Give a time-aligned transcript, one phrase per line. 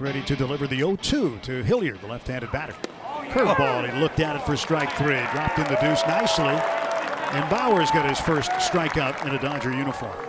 [0.00, 2.74] ready to deliver the 0-2 to Hilliard, the left-handed batter.
[3.30, 5.20] Curveball, he looked at it for strike three.
[5.32, 6.44] Dropped in the deuce nicely.
[6.44, 10.27] And Bauer's got his first strikeout in a Dodger uniform.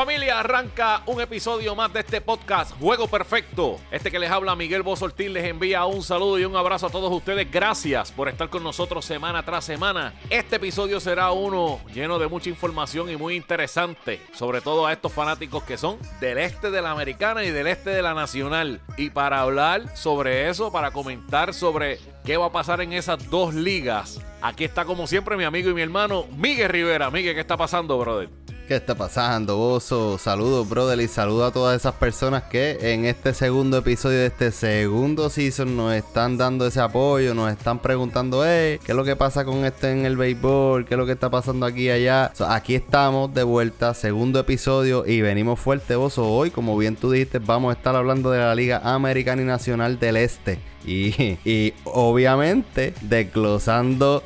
[0.00, 3.78] Familia, arranca un episodio más de este podcast Juego Perfecto.
[3.90, 7.12] Este que les habla Miguel Bosortín les envía un saludo y un abrazo a todos
[7.12, 7.50] ustedes.
[7.52, 10.14] Gracias por estar con nosotros semana tras semana.
[10.30, 15.12] Este episodio será uno lleno de mucha información y muy interesante, sobre todo a estos
[15.12, 18.80] fanáticos que son del este de la americana y del este de la nacional.
[18.96, 23.52] Y para hablar sobre eso, para comentar sobre qué va a pasar en esas dos
[23.52, 27.10] ligas, aquí está como siempre mi amigo y mi hermano Miguel Rivera.
[27.10, 28.39] Miguel, ¿qué está pasando, brother?
[28.70, 30.16] ¿Qué está pasando, Bozo?
[30.16, 34.52] Saludos, brother, y saludos a todas esas personas que en este segundo episodio de este
[34.52, 39.44] segundo season nos están dando ese apoyo, nos están preguntando, ¿qué es lo que pasa
[39.44, 40.84] con este en el béisbol?
[40.84, 42.30] ¿Qué es lo que está pasando aquí y allá?
[42.48, 46.30] aquí estamos de vuelta, segundo episodio, y venimos fuerte, Bozo.
[46.30, 49.98] Hoy, como bien tú dijiste, vamos a estar hablando de la Liga Americana y Nacional
[49.98, 50.60] del Este.
[50.86, 54.22] Y, y obviamente, desglosando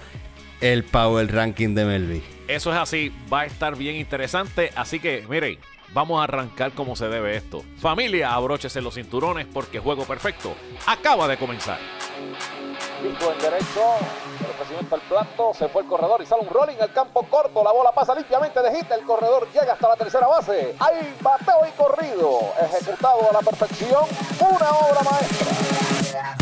[0.60, 2.33] el Power Ranking de Melvin.
[2.55, 4.70] Eso es así, va a estar bien interesante.
[4.77, 5.58] Así que, miren,
[5.92, 7.64] vamos a arrancar como se debe esto.
[7.78, 10.55] Familia, abróchese los cinturones porque Juego Perfecto
[10.86, 11.78] acaba de comenzar.
[13.02, 13.97] Pico en derecho,
[14.38, 17.64] el ofrecimiento al plato, se fue el corredor y sale un rolling al campo corto.
[17.64, 20.77] La bola pasa limpiamente de hit, el corredor llega hasta la tercera base.
[20.78, 24.05] Hay bateo y corrido, ejecutado a la perfección,
[24.38, 26.36] una obra maestra.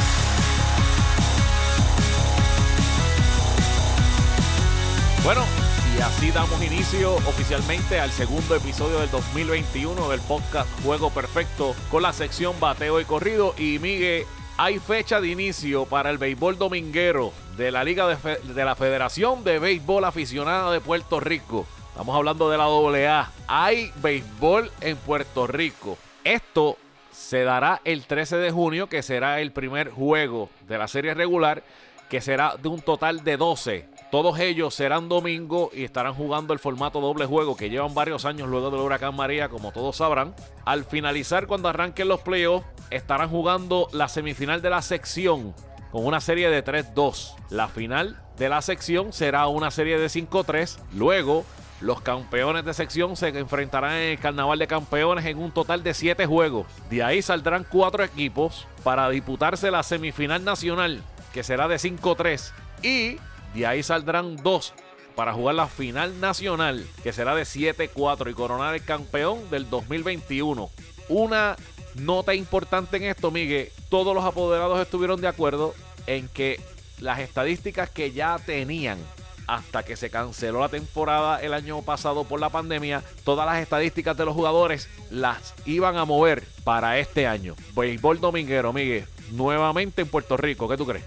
[5.24, 5.61] Bueno,
[6.02, 12.12] así damos inicio oficialmente al segundo episodio del 2021 del podcast Juego Perfecto con la
[12.12, 13.54] sección Bateo y Corrido.
[13.56, 14.24] Y Miguel,
[14.56, 19.44] hay fecha de inicio para el béisbol dominguero de la Liga de, de la Federación
[19.44, 21.66] de Béisbol Aficionada de Puerto Rico.
[21.90, 23.30] Estamos hablando de la AA.
[23.46, 25.98] Hay béisbol en Puerto Rico.
[26.24, 26.78] Esto
[27.12, 31.62] se dará el 13 de junio, que será el primer juego de la serie regular,
[32.08, 36.58] que será de un total de 12 todos ellos serán domingo y estarán jugando el
[36.58, 40.34] formato doble juego que llevan varios años luego del huracán María, como todos sabrán.
[40.66, 45.54] Al finalizar, cuando arranquen los playoffs, estarán jugando la semifinal de la sección
[45.90, 47.36] con una serie de 3-2.
[47.48, 50.76] La final de la sección será una serie de 5-3.
[50.92, 51.46] Luego,
[51.80, 55.94] los campeones de sección se enfrentarán en el Carnaval de Campeones en un total de
[55.94, 56.66] 7 juegos.
[56.90, 61.02] De ahí saldrán 4 equipos para disputarse la semifinal nacional,
[61.32, 62.52] que será de 5-3.
[62.82, 63.16] Y
[63.54, 64.74] de ahí saldrán dos
[65.14, 70.70] para jugar la final nacional, que será de 7-4 y coronar el campeón del 2021.
[71.08, 71.56] Una
[71.96, 75.74] nota importante en esto, Miguel, todos los apoderados estuvieron de acuerdo
[76.06, 76.60] en que
[77.00, 78.98] las estadísticas que ya tenían
[79.46, 84.16] hasta que se canceló la temporada el año pasado por la pandemia, todas las estadísticas
[84.16, 87.54] de los jugadores las iban a mover para este año.
[87.74, 91.04] Béisbol dominguero, Miguel, nuevamente en Puerto Rico, ¿qué tú crees?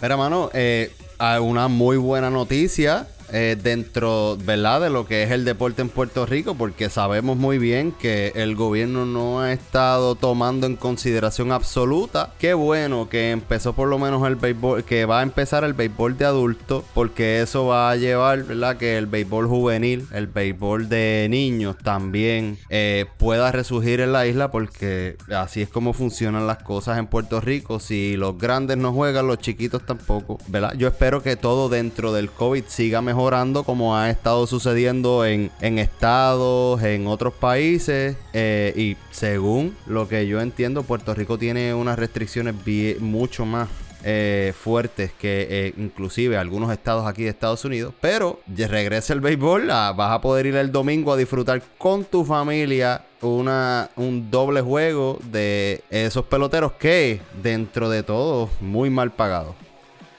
[0.00, 0.90] Pero, mano, eh,
[1.40, 3.06] una muy buena noticia
[3.36, 7.58] eh, dentro, ¿verdad?, de lo que es el deporte en Puerto Rico, porque sabemos muy
[7.58, 12.32] bien que el gobierno no ha estado tomando en consideración absoluta.
[12.38, 16.16] Qué bueno que empezó por lo menos el béisbol, que va a empezar el béisbol
[16.16, 21.26] de adultos, porque eso va a llevar, ¿verdad?, que el béisbol juvenil, el béisbol de
[21.28, 26.98] niños también eh, pueda resurgir en la isla, porque así es como funcionan las cosas
[26.98, 27.80] en Puerto Rico.
[27.80, 30.74] Si los grandes no juegan, los chiquitos tampoco, ¿verdad?
[30.76, 35.50] Yo espero que todo dentro del COVID siga mejor mejorando como ha estado sucediendo en,
[35.62, 38.18] estados, en otros países.
[38.34, 42.54] Eh, y según lo que yo entiendo, Puerto Rico tiene unas restricciones
[43.00, 43.70] mucho más
[44.04, 47.94] eh, fuertes que eh, inclusive algunos estados aquí de Estados Unidos.
[48.02, 52.26] Pero regresa el béisbol, ah, vas a poder ir el domingo a disfrutar con tu
[52.26, 59.63] familia una, un doble juego de esos peloteros que dentro de todo muy mal pagados.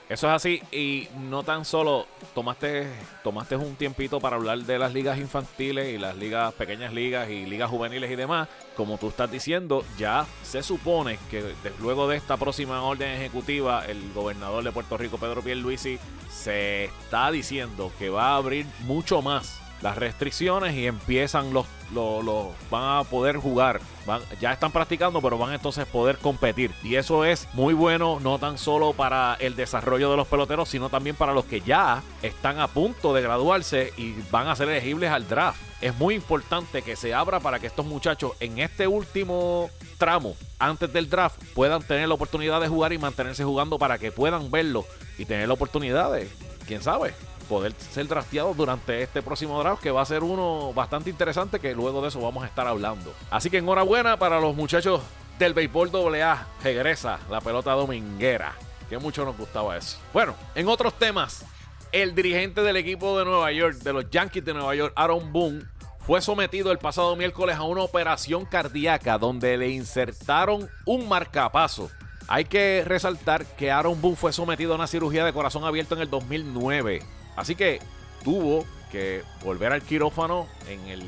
[0.07, 2.05] Eso es así y no tan solo
[2.35, 2.87] tomaste
[3.23, 7.47] tomaste un tiempito para hablar de las ligas infantiles y las ligas pequeñas ligas y
[7.47, 8.47] ligas juveniles y demás,
[8.77, 14.13] como tú estás diciendo, ya se supone que luego de esta próxima orden ejecutiva el
[14.13, 15.97] gobernador de Puerto Rico Pedro Pierluisi
[16.29, 22.47] se está diciendo que va a abrir mucho más las restricciones y empiezan los, los,
[22.69, 23.81] van a poder jugar.
[24.05, 26.71] Van, ya están practicando, pero van entonces a poder competir.
[26.83, 30.89] Y eso es muy bueno, no tan solo para el desarrollo de los peloteros, sino
[30.89, 35.11] también para los que ya están a punto de graduarse y van a ser elegibles
[35.11, 35.59] al draft.
[35.81, 40.91] Es muy importante que se abra para que estos muchachos en este último tramo, antes
[40.91, 44.85] del draft, puedan tener la oportunidad de jugar y mantenerse jugando para que puedan verlo
[45.17, 46.29] y tener la oportunidad de,
[46.65, 47.13] quién sabe,
[47.45, 51.73] poder ser drafteados durante este próximo draft, que va a ser uno bastante interesante, que
[51.73, 53.13] luego de eso vamos a estar hablando.
[53.31, 55.01] Así que enhorabuena para los muchachos
[55.39, 58.53] del béisbol AA regresa la pelota dominguera.
[58.89, 59.97] Que mucho nos gustaba eso.
[60.13, 61.43] Bueno, en otros temas,
[61.91, 65.63] el dirigente del equipo de Nueva York, de los Yankees de Nueva York, Aaron Boone,
[66.05, 71.89] fue sometido el pasado miércoles a una operación cardíaca donde le insertaron un marcapaso.
[72.27, 76.01] Hay que resaltar que Aaron Boone fue sometido a una cirugía de corazón abierto en
[76.01, 77.01] el 2009.
[77.35, 77.79] Así que
[78.23, 81.03] tuvo que volver al quirófano en el,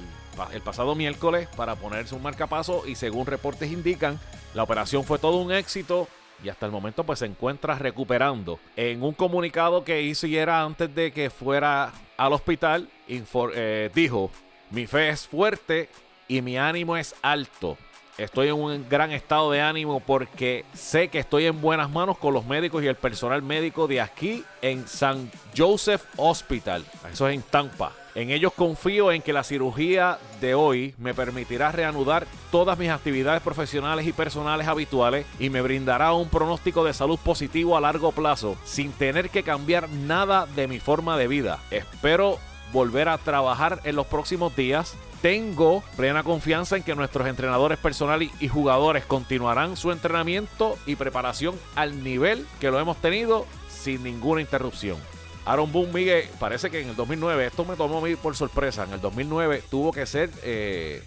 [0.63, 4.19] pasado miércoles para ponerse un marcapaso y según reportes indican,
[4.53, 6.07] la operación fue todo un éxito
[6.43, 8.59] y hasta el momento pues se encuentra recuperando.
[8.75, 14.29] En un comunicado que hizo y era antes de que fuera al hospital, eh, dijo,
[14.69, 15.89] mi fe es fuerte
[16.27, 17.77] y mi ánimo es alto.
[18.17, 22.33] Estoy en un gran estado de ánimo porque sé que estoy en buenas manos con
[22.33, 26.83] los médicos y el personal médico de aquí en San Joseph Hospital.
[27.13, 27.91] Eso es en Tampa.
[28.15, 33.43] En ellos confío en que la cirugía de hoy me permitirá reanudar todas mis actividades
[33.43, 38.57] profesionales y personales habituales y me brindará un pronóstico de salud positivo a largo plazo
[38.65, 41.59] sin tener que cambiar nada de mi forma de vida.
[41.69, 42.39] Espero
[42.73, 44.95] volver a trabajar en los próximos días.
[45.21, 51.55] Tengo plena confianza en que nuestros entrenadores personales y jugadores continuarán su entrenamiento y preparación
[51.75, 54.97] al nivel que lo hemos tenido sin ninguna interrupción.
[55.45, 58.83] Aaron Boone, Miguel, parece que en el 2009, esto me tomó a mí por sorpresa,
[58.83, 61.01] en el 2009 tuvo que ser eh,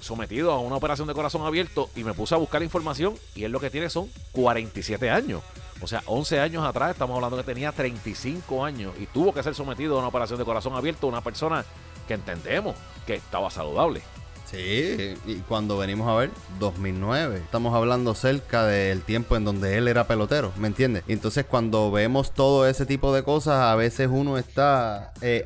[0.00, 3.52] sometido a una operación de corazón abierto y me puse a buscar información y él
[3.52, 5.42] lo que tiene son 47 años.
[5.82, 9.54] O sea, 11 años atrás estamos hablando que tenía 35 años y tuvo que ser
[9.54, 11.64] sometido a una operación de corazón abierto una persona
[12.10, 12.74] que entendemos
[13.06, 14.02] que estaba saludable.
[14.50, 17.36] Sí, y cuando venimos a ver, 2009.
[17.36, 21.04] Estamos hablando cerca del tiempo en donde él era pelotero, ¿me entiendes?
[21.06, 25.44] Entonces cuando vemos todo ese tipo de cosas, a veces uno está eh,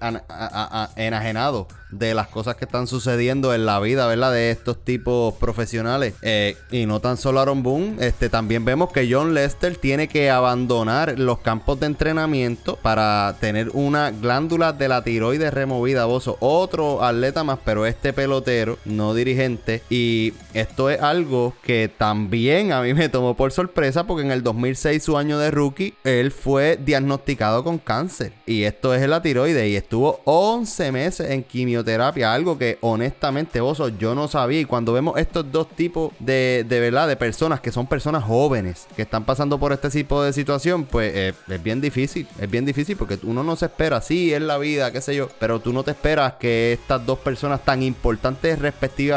[0.97, 1.69] enajenado
[1.99, 4.33] de las cosas que están sucediendo en la vida, ¿verdad?
[4.33, 6.15] De estos tipos profesionales.
[6.23, 10.31] Eh, y no tan solo Aaron Boone, este, también vemos que John Lester tiene que
[10.31, 16.05] abandonar los campos de entrenamiento para tener una glándula de la tiroides removida.
[16.07, 19.83] Bozo, otro atleta más, pero este pelotero, no dirigente.
[19.91, 24.43] Y esto es algo que también a mí me tomó por sorpresa porque en el
[24.43, 28.33] 2006, su año de rookie, él fue diagnosticado con cáncer.
[28.47, 33.61] Y esto es la tiroides y estuvo 11 meses en quimioterapia terapia, algo que honestamente,
[33.61, 34.61] vos yo no sabía.
[34.61, 38.87] Y cuando vemos estos dos tipos de, de verdad, de personas que son personas jóvenes
[38.97, 42.27] que están pasando por este tipo de situación, pues eh, es bien difícil.
[42.39, 45.29] Es bien difícil porque uno no se espera, sí, es la vida, qué sé yo,
[45.39, 48.59] pero tú no te esperas que estas dos personas tan importantes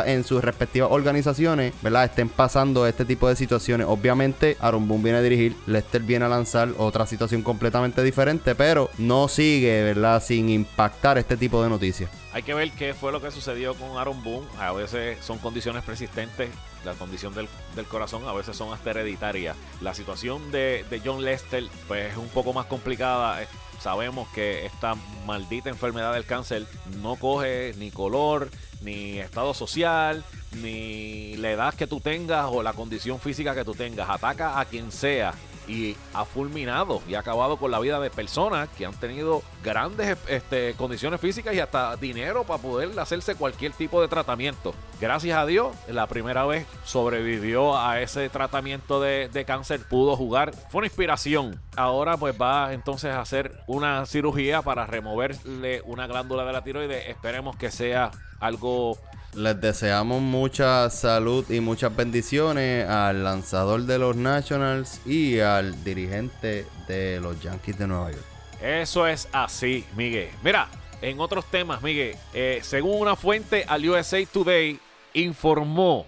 [0.06, 2.06] en sus respectivas organizaciones, ¿verdad?
[2.06, 3.88] Estén pasando este tipo de situaciones.
[3.88, 8.90] Obviamente, Aaron Boone viene a dirigir, Lester viene a lanzar otra situación completamente diferente, pero
[8.98, 10.24] no sigue, ¿verdad?
[10.24, 12.10] Sin impactar este tipo de noticias.
[12.34, 14.48] Hay que ver qué fue lo que sucedió con Aaron Boone.
[14.60, 16.50] A veces son condiciones persistentes.
[16.86, 17.48] La condición del,
[17.88, 19.58] corazón a veces son hasta hereditarias.
[19.82, 23.42] La situación de, John Lester pues, es un poco más complicada.
[23.42, 23.48] Eh,
[23.80, 26.66] sabemos que esta maldita enfermedad del cáncer
[27.02, 28.50] no coge ni color,
[28.82, 30.24] ni estado social,
[30.62, 34.10] ni la edad que tú tengas o la condición física que tú tengas.
[34.10, 35.34] Ataca a quien sea
[35.68, 40.18] y ha fulminado y ha acabado con la vida de personas que han tenido grandes
[40.28, 44.74] este, condiciones físicas y hasta dinero para poder hacerse cualquier tipo de tratamiento.
[45.00, 50.54] Gracias a Dios, la primera vez sobrevivió a ese tratamiento de, de cáncer, pudo jugar,
[50.70, 51.60] fue una inspiración.
[51.76, 57.08] Ahora pues va entonces a hacer una cirugía para removerle una glándula de la tiroides.
[57.08, 58.98] Esperemos que sea algo
[59.38, 66.66] les deseamos mucha salud y muchas bendiciones al lanzador de los Nationals y al dirigente
[66.88, 68.26] de los Yankees de Nueva York.
[68.62, 70.30] Eso es así, Miguel.
[70.44, 70.68] Mira,
[71.04, 74.80] en otros temas, Miguel, eh, según una fuente al USA Today,
[75.14, 76.08] informó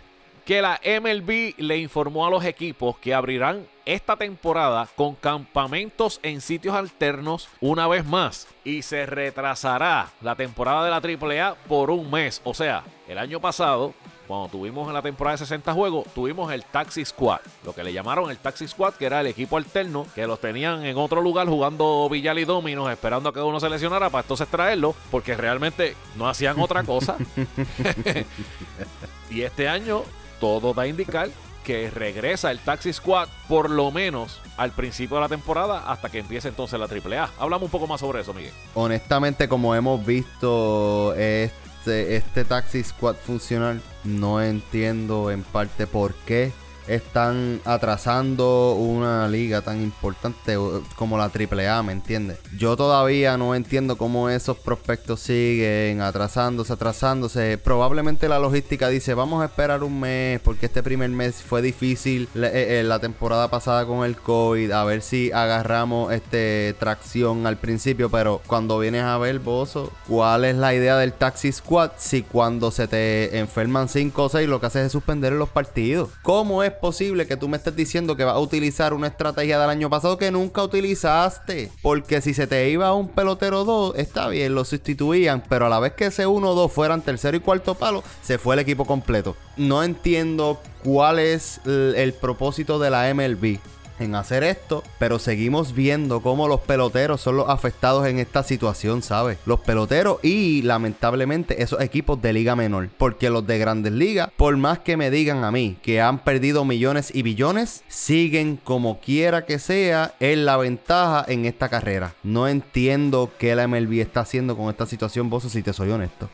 [0.49, 6.41] que la MLB le informó a los equipos que abrirán esta temporada con campamentos en
[6.41, 12.09] sitios alternos una vez más y se retrasará la temporada de la AAA por un
[12.09, 12.41] mes.
[12.45, 13.93] O sea, el año pasado
[14.27, 17.93] cuando tuvimos en la temporada de 60 juegos, tuvimos el Taxi Squad, lo que le
[17.93, 21.47] llamaron el Taxi Squad, que era el equipo alterno, que los tenían en otro lugar
[21.47, 25.95] jugando Villal y Dominos, esperando a que uno se lesionara para entonces traerlo, porque realmente
[26.15, 27.17] no hacían otra cosa.
[29.31, 30.03] y este año
[30.39, 31.29] todo da a indicar
[31.63, 36.19] que regresa el Taxi Squad por lo menos al principio de la temporada hasta que
[36.19, 37.29] empiece entonces la AAA.
[37.37, 38.53] Hablamos un poco más sobre eso, Miguel.
[38.73, 46.51] Honestamente, como hemos visto este, este Taxi Squad funcionar, no entiendo en parte por qué
[46.89, 50.57] están atrasando una liga tan importante eh,
[50.95, 52.39] como la AAA, ¿me entiendes?
[52.57, 57.57] Yo todavía no entiendo cómo esos prospectos siguen atrasándose, atrasándose.
[57.57, 62.27] Probablemente la logística dice, vamos a esperar un mes porque este primer mes fue difícil
[62.33, 67.57] la, eh, la temporada pasada con el COVID, a ver si agarramos este tracción al
[67.57, 72.23] principio, pero cuando vienes a ver, Bozo, ¿cuál es la idea del Taxi Squad si
[72.23, 76.09] cuando se te enferman 5 o 6 lo que haces es suspender los partidos?
[76.23, 79.69] ¿Cómo es posible que tú me estés diciendo que vas a utilizar una estrategia del
[79.69, 81.71] año pasado que nunca utilizaste?
[81.81, 85.79] Porque si se te iba un pelotero 2, está bien, lo sustituían, pero a la
[85.79, 88.85] vez que ese 1 o 2 fueran tercero y cuarto palo, se fue el equipo
[88.85, 89.35] completo.
[89.57, 93.59] No entiendo cuál es el, el propósito de la MLB
[93.99, 99.01] en hacer esto, pero seguimos viendo cómo los peloteros son los afectados en esta situación,
[99.01, 99.37] ¿sabes?
[99.45, 104.55] Los peloteros y lamentablemente esos equipos de liga menor, porque los de grandes ligas, por
[104.57, 109.45] más que me digan a mí que han perdido millones y billones, siguen como quiera
[109.45, 112.13] que sea en la ventaja en esta carrera.
[112.23, 116.29] No entiendo qué la MLB está haciendo con esta situación, vos si te soy honesto.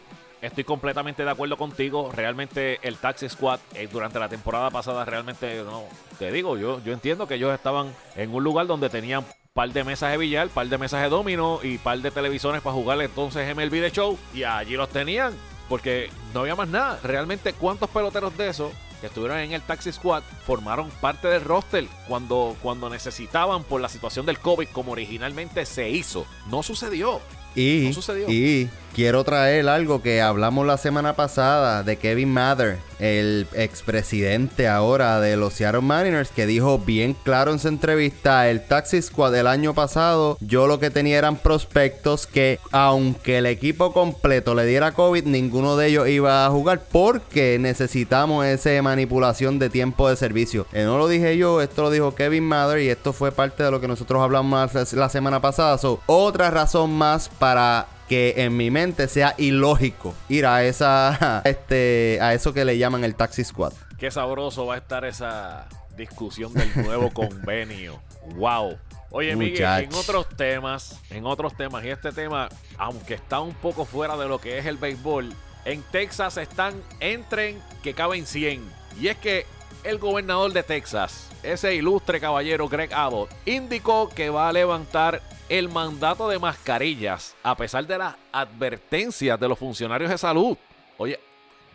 [0.45, 2.11] Estoy completamente de acuerdo contigo.
[2.13, 5.83] Realmente el Taxi Squad eh, durante la temporada pasada realmente no.
[6.19, 9.83] Te digo, yo, yo entiendo que ellos estaban en un lugar donde tenían par de
[9.83, 13.55] mesas de billar, par de mesas de domino y par de televisores para jugar entonces
[13.55, 14.19] MLB de show.
[14.35, 15.33] Y allí los tenían
[15.67, 16.99] porque no había más nada.
[17.01, 18.71] Realmente, ¿cuántos peloteros de esos
[19.01, 23.89] que estuvieron en el Taxi Squad formaron parte del roster cuando, cuando necesitaban por la
[23.89, 26.27] situación del COVID como originalmente se hizo?
[26.51, 27.19] No sucedió.
[27.55, 28.29] Y, No sucedió.
[28.29, 35.19] y quiero traer algo que hablamos la semana pasada de Kevin Mather, el expresidente ahora
[35.19, 39.47] de los Seattle Mariners, que dijo bien claro en su entrevista, el Taxi Squad del
[39.47, 44.93] año pasado, yo lo que tenía eran prospectos que aunque el equipo completo le diera
[44.93, 50.67] COVID, ninguno de ellos iba a jugar porque necesitamos esa manipulación de tiempo de servicio.
[50.71, 53.71] Eh, no lo dije yo, esto lo dijo Kevin Mather y esto fue parte de
[53.71, 55.77] lo que nosotros hablamos la semana pasada.
[55.77, 57.44] So, otra razón más para
[58.07, 63.03] que en mi mente sea ilógico ir a esa este a eso que le llaman
[63.03, 63.73] el taxi squad.
[63.97, 68.01] Qué sabroso va a estar esa discusión del nuevo convenio.
[68.35, 68.77] Wow.
[69.11, 73.85] Oye, Miguel, en otros temas, en otros temas, y este tema, aunque está un poco
[73.85, 75.33] fuera de lo que es el béisbol,
[75.63, 78.61] en Texas están, entren que caben 100.
[78.99, 79.45] Y es que
[79.85, 85.69] el gobernador de Texas, ese ilustre caballero Greg Abbott, indicó que va a levantar el
[85.69, 90.57] mandato de mascarillas a pesar de las advertencias de los funcionarios de salud.
[90.97, 91.19] Oye,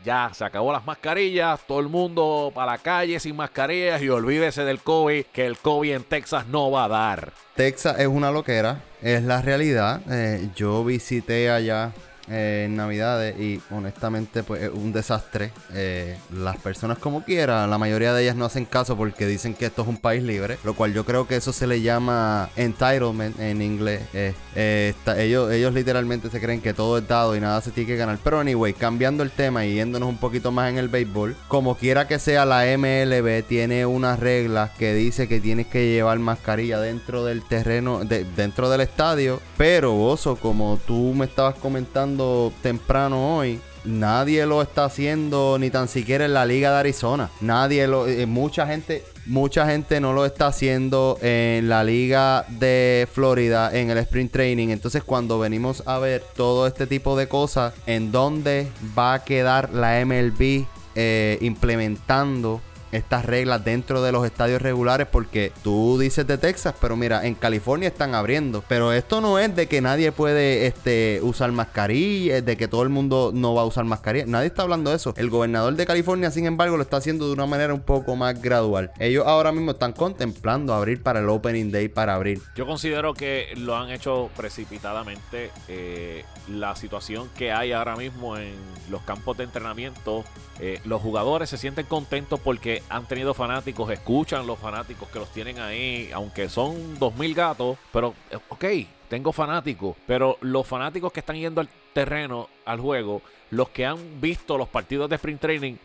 [0.04, 4.64] ya se acabó las mascarillas, todo el mundo para la calle sin mascarillas y olvídese
[4.64, 7.32] del COVID, que el COVID en Texas no va a dar.
[7.54, 10.00] Texas es una loquera, es la realidad.
[10.10, 11.92] Eh, yo visité allá
[12.30, 15.50] eh, en Navidades y honestamente pues es un desastre.
[15.74, 19.66] Eh, las personas como quiera, la mayoría de ellas no hacen caso porque dicen que
[19.66, 23.38] esto es un país libre, lo cual yo creo que eso se le llama entitlement
[23.40, 24.02] en inglés.
[24.14, 27.96] Eh, ellos, ellos literalmente se creen que todo es dado y nada se tiene que
[27.96, 28.18] ganar.
[28.22, 32.06] Pero anyway, cambiando el tema y yéndonos un poquito más en el béisbol, como quiera
[32.06, 37.24] que sea la MLB tiene unas reglas que dice que tienes que llevar mascarilla dentro
[37.24, 39.40] del terreno, de- dentro del estadio.
[39.56, 42.19] Pero Oso, como tú me estabas comentando
[42.62, 47.30] temprano hoy, nadie lo está haciendo ni tan siquiera en la Liga de Arizona.
[47.40, 53.08] Nadie lo, eh, mucha gente, mucha gente no lo está haciendo en la Liga de
[53.12, 54.68] Florida en el Sprint Training.
[54.68, 59.72] Entonces, cuando venimos a ver todo este tipo de cosas, ¿en dónde va a quedar
[59.72, 62.60] la MLB eh, implementando
[62.92, 67.34] estas reglas dentro de los estadios regulares porque tú dices de Texas, pero mira, en
[67.34, 72.56] California están abriendo, pero esto no es de que nadie puede este usar mascarilla, de
[72.56, 75.14] que todo el mundo no va a usar mascarilla, nadie está hablando de eso.
[75.16, 78.40] El gobernador de California, sin embargo, lo está haciendo de una manera un poco más
[78.40, 78.90] gradual.
[78.98, 82.40] Ellos ahora mismo están contemplando abrir para el Opening Day para abrir.
[82.56, 85.50] Yo considero que lo han hecho precipitadamente.
[85.68, 88.54] Eh, la situación que hay ahora mismo en
[88.90, 90.24] los campos de entrenamiento,
[90.58, 95.30] eh, los jugadores se sienten contentos porque han tenido fanáticos, escuchan los fanáticos que los
[95.30, 98.64] tienen ahí, aunque son 2.000 gatos, pero eh, ok,
[99.08, 104.20] tengo fanáticos, pero los fanáticos que están yendo al terreno, al juego, los que han
[104.20, 105.76] visto los partidos de sprint training,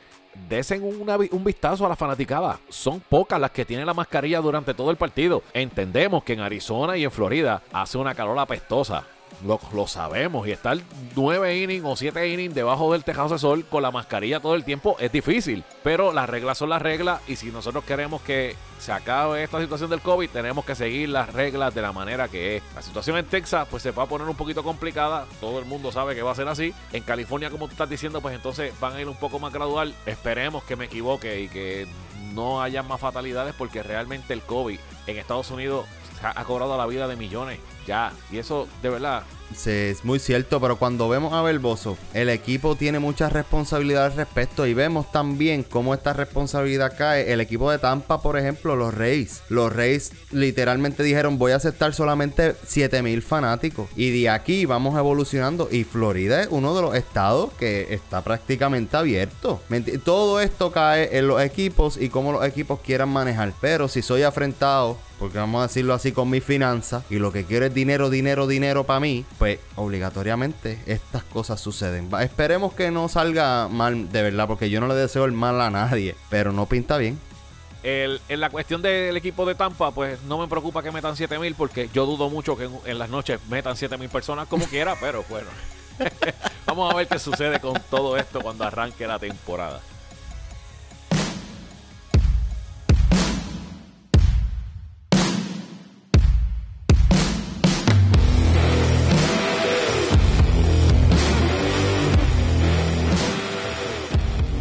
[0.50, 2.60] desen un vistazo a la fanaticada.
[2.70, 5.44] Son pocas las que tienen la mascarilla durante todo el partido.
[5.54, 9.06] Entendemos que en Arizona y en Florida hace una calor apestosa.
[9.44, 10.48] Lo, sabemos.
[10.48, 10.78] Y estar
[11.16, 14.64] nueve innings o siete innings debajo del tejado de sol con la mascarilla todo el
[14.64, 15.64] tiempo es difícil.
[15.84, 17.22] Pero las reglas son las reglas.
[17.28, 21.32] Y si nosotros queremos que se acabe esta situación del COVID, tenemos que seguir las
[21.34, 22.64] reglas de la manera que es.
[22.76, 25.26] La situación en Texas, pues se va a poner un poquito complicada.
[25.40, 26.74] Todo el mundo sabe que va a ser así.
[26.94, 29.94] En California, como tú estás diciendo, pues entonces van a ir un poco más gradual.
[30.06, 31.88] Esperemos que me equivoque y que
[32.34, 34.78] no haya más fatalidades porque realmente el COVID
[35.08, 35.86] en Estados Unidos
[36.22, 38.12] ha cobrado la vida de millones ya.
[38.32, 42.76] Y eso de verdad Sí, es muy cierto, pero cuando vemos a Verboso, el equipo
[42.76, 47.32] tiene mucha responsabilidad al respecto y vemos también cómo esta responsabilidad cae.
[47.32, 49.44] El equipo de Tampa, por ejemplo, los Reyes.
[49.50, 53.88] Los Reyes literalmente dijeron voy a aceptar solamente 7000 fanáticos.
[53.96, 55.70] Y de aquí vamos evolucionando.
[55.72, 59.62] Y Florida es uno de los estados que está prácticamente abierto.
[60.04, 63.54] Todo esto cae en los equipos y cómo los equipos quieran manejar.
[63.62, 67.46] Pero si soy afrentado porque vamos a decirlo así con mi finanzas, y lo que
[67.46, 72.10] quiero es dinero, dinero, dinero para mí, pues obligatoriamente estas cosas suceden.
[72.22, 75.70] esperemos que no salga mal, de verdad, porque yo no le deseo el mal a
[75.70, 77.20] nadie, pero no pinta bien.
[77.84, 81.90] en la cuestión del equipo de Tampa, pues no me preocupa que metan 7000 porque
[81.94, 85.48] yo dudo mucho que en, las noches metan 7000 personas como quiera, pero bueno.
[86.66, 89.82] Vamos a ver qué sucede con todo esto cuando arranque la temporada.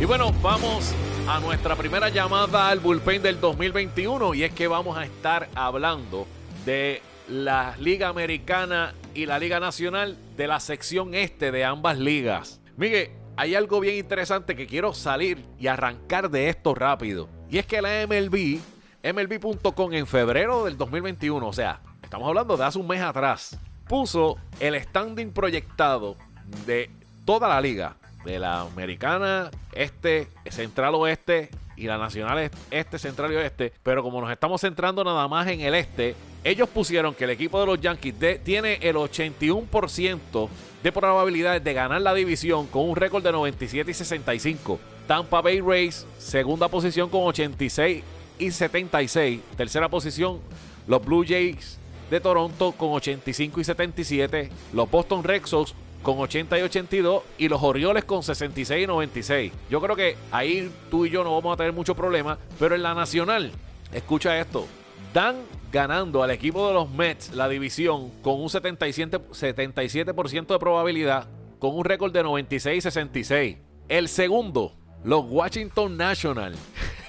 [0.04, 0.94] Y bueno, vamos
[1.26, 6.26] a nuestra primera llamada al bullpen del 2021 y es que vamos a estar hablando
[6.66, 12.60] de la Liga Americana y la Liga Nacional de la sección este de ambas ligas.
[12.76, 17.30] Miguel, hay algo bien interesante que quiero salir y arrancar de esto rápido.
[17.48, 18.60] Y es que la MLB,
[19.02, 23.58] MLB.com en febrero del 2021, o sea, estamos hablando de hace un mes atrás,
[23.88, 26.18] puso el standing proyectado
[26.66, 26.90] de
[27.24, 33.36] toda la liga de la americana este, central oeste y la nacional este, central y
[33.36, 33.72] oeste.
[33.82, 36.14] Pero como nos estamos centrando nada más en el este,
[36.44, 40.48] ellos pusieron que el equipo de los Yankees tiene el 81%
[40.82, 44.78] de probabilidades de ganar la división con un récord de 97 y 65.
[45.06, 48.02] Tampa Bay Rays, segunda posición con 86
[48.38, 49.40] y 76.
[49.56, 50.40] Tercera posición,
[50.86, 51.78] los Blue Jays
[52.10, 54.50] de Toronto con 85 y 77.
[54.72, 55.74] Los Boston Red Sox
[56.04, 59.52] con 80 y 82 y los Orioles con 66 y 96.
[59.70, 62.82] Yo creo que ahí tú y yo no vamos a tener mucho problema, pero en
[62.82, 63.50] la nacional,
[63.90, 64.66] escucha esto,
[65.14, 65.36] dan
[65.72, 71.26] ganando al equipo de los Mets la división con un 77%, 77 de probabilidad,
[71.58, 73.56] con un récord de 96 y 66.
[73.88, 74.74] El segundo,
[75.04, 76.54] los Washington National,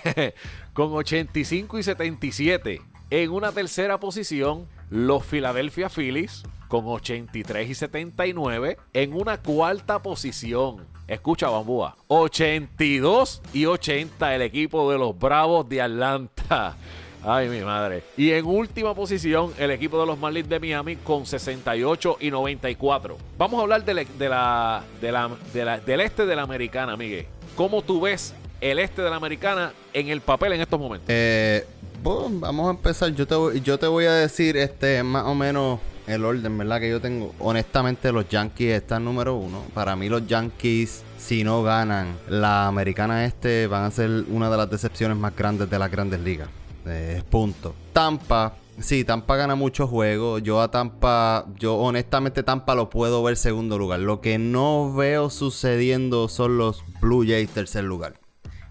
[0.73, 2.81] con 85 y 77.
[3.09, 10.85] En una tercera posición, los Philadelphia Phillies con 83 y 79 en una cuarta posición.
[11.07, 11.95] Escucha, Bambúa.
[12.07, 16.75] 82 y 80 el equipo de los Bravos de Atlanta.
[17.27, 18.03] Ay, mi madre.
[18.17, 23.17] Y en última posición, el equipo de los Marlins de Miami con 68 y 94.
[23.37, 23.93] Vamos a hablar de
[24.29, 27.25] la, del este de la americana, Miguel.
[27.55, 31.07] ¿Cómo tú ves el este de la americana en el papel en estos momentos?
[31.09, 31.65] Eh,
[32.05, 33.13] vamos a empezar.
[33.13, 36.79] Yo te, yo te voy a decir este más o menos el orden, ¿verdad?
[36.79, 37.33] Que yo tengo.
[37.39, 39.63] Honestamente, los Yankees están número uno.
[39.73, 44.57] Para mí, los Yankees, si no ganan la americana este, van a ser una de
[44.57, 46.49] las decepciones más grandes de las grandes ligas.
[46.85, 47.73] Eh, punto.
[47.93, 48.55] Tampa.
[48.79, 50.43] Sí, Tampa gana muchos juegos.
[50.43, 54.01] Yo a Tampa, yo honestamente Tampa lo puedo ver segundo lugar.
[54.01, 58.24] Lo que no veo sucediendo son los Blue Jays tercer lugar.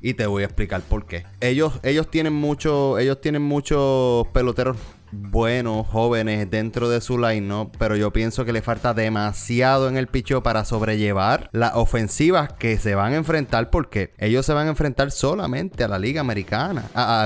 [0.06, 1.24] Y te voy a explicar por qué.
[1.40, 4.76] Ellos, ellos tienen mucho, ellos tienen muchos peloteros
[5.14, 10.06] buenos, jóvenes dentro de su line, pero yo pienso que le falta demasiado en el
[10.06, 14.70] picho para sobrellevar las ofensivas que se van a enfrentar porque ellos se van a
[14.70, 16.84] enfrentar solamente a la liga americana,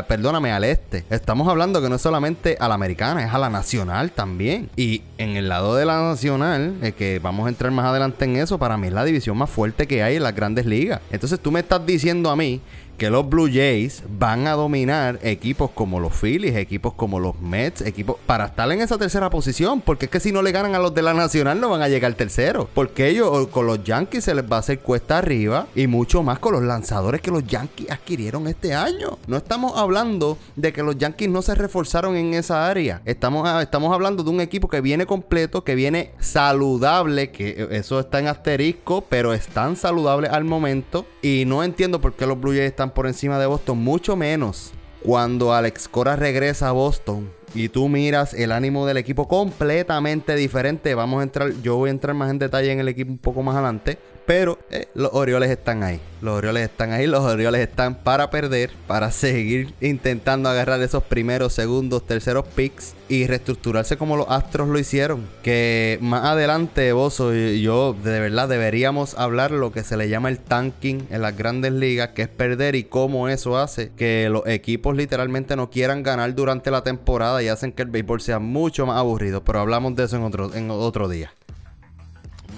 [0.08, 1.04] perdóname, al este.
[1.10, 4.70] Estamos hablando que no es solamente a la americana, es a la nacional también.
[4.76, 8.36] Y en el lado de la nacional, eh, que vamos a entrar más adelante en
[8.36, 11.00] eso, para mí es la división más fuerte que hay en las grandes ligas.
[11.10, 12.60] Entonces tú me estás diciendo a mí
[12.98, 17.80] que los Blue Jays van a dominar equipos como los Phillies, equipos como los Mets,
[17.82, 20.80] equipos para estar en esa tercera posición, porque es que si no le ganan a
[20.80, 24.34] los de la Nacional no van a llegar tercero, porque ellos con los Yankees se
[24.34, 27.88] les va a hacer cuesta arriba y mucho más con los lanzadores que los Yankees
[27.90, 29.16] adquirieron este año.
[29.28, 33.00] No estamos hablando de que los Yankees no se reforzaron en esa área.
[33.04, 38.18] Estamos, estamos hablando de un equipo que viene completo, que viene saludable, que eso está
[38.18, 42.64] en asterisco, pero están saludables al momento y no entiendo por qué los Blue Jays
[42.64, 44.72] están por encima de Boston, mucho menos
[45.02, 50.94] cuando Alex Cora regresa a Boston y tú miras el ánimo del equipo completamente diferente.
[50.94, 53.42] Vamos a entrar, yo voy a entrar más en detalle en el equipo un poco
[53.42, 53.98] más adelante.
[54.28, 56.02] Pero eh, los Orioles están ahí.
[56.20, 61.54] Los Orioles están ahí, los Orioles están para perder, para seguir intentando agarrar esos primeros,
[61.54, 65.26] segundos, terceros picks y reestructurarse como los Astros lo hicieron.
[65.42, 70.28] Que más adelante, Bozo y yo, de verdad deberíamos hablar lo que se le llama
[70.28, 74.46] el tanking en las grandes ligas, que es perder y cómo eso hace que los
[74.46, 78.84] equipos literalmente no quieran ganar durante la temporada y hacen que el béisbol sea mucho
[78.84, 79.42] más aburrido.
[79.42, 81.32] Pero hablamos de eso en otro, en otro día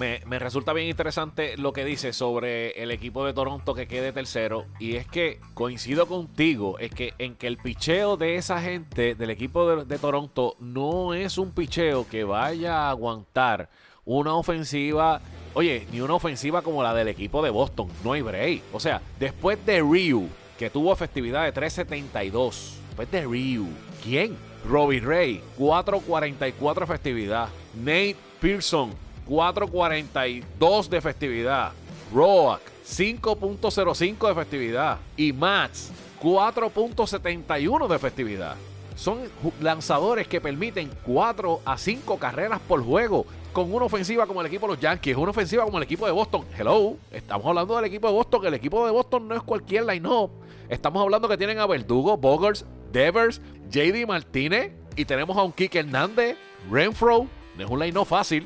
[0.01, 4.65] me, resulta bien interesante lo que dice sobre el equipo de Toronto que quede tercero.
[4.79, 9.29] Y es que coincido contigo, es que en que el picheo de esa gente del
[9.29, 13.69] equipo de, Toronto no es un picheo que vaya a aguantar
[14.03, 15.21] una ofensiva.
[15.53, 17.87] Oye, ni una ofensiva como la del equipo de Boston.
[18.03, 18.63] No hay break.
[18.73, 22.73] O sea, después de Ryu, que tuvo efectividad de 3.72.
[22.87, 23.67] Después de Ryu,
[24.03, 24.35] ¿quién?
[24.67, 27.49] Robbie Ray, 4.44 efectividad.
[27.75, 28.91] Nate Pearson,
[29.31, 31.71] 4.42 de efectividad.
[32.13, 34.97] Roak, 5.05 de efectividad.
[35.15, 35.89] Y Mats,
[36.21, 38.55] 4.71 de efectividad.
[38.97, 39.21] Son
[39.61, 44.67] lanzadores que permiten 4 a 5 carreras por juego con una ofensiva como el equipo
[44.67, 46.45] de los Yankees, una ofensiva como el equipo de Boston.
[46.57, 48.45] Hello, estamos hablando del equipo de Boston.
[48.47, 50.29] El equipo de Boston no es cualquier line-up.
[50.67, 55.79] Estamos hablando que tienen a Verdugo, Bogers, Devers, JD Martínez y tenemos a un Kike
[55.79, 56.37] Hernández,
[56.69, 57.27] Renfro.
[57.55, 58.45] No es un line-up fácil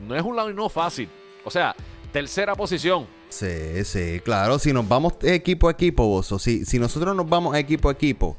[0.00, 1.08] no es un no fácil.
[1.44, 1.74] O sea,
[2.12, 3.06] tercera posición.
[3.28, 4.58] Sí, sí, claro.
[4.58, 8.36] Si nos vamos equipo a equipo, Bozo, si, si nosotros nos vamos equipo a equipo,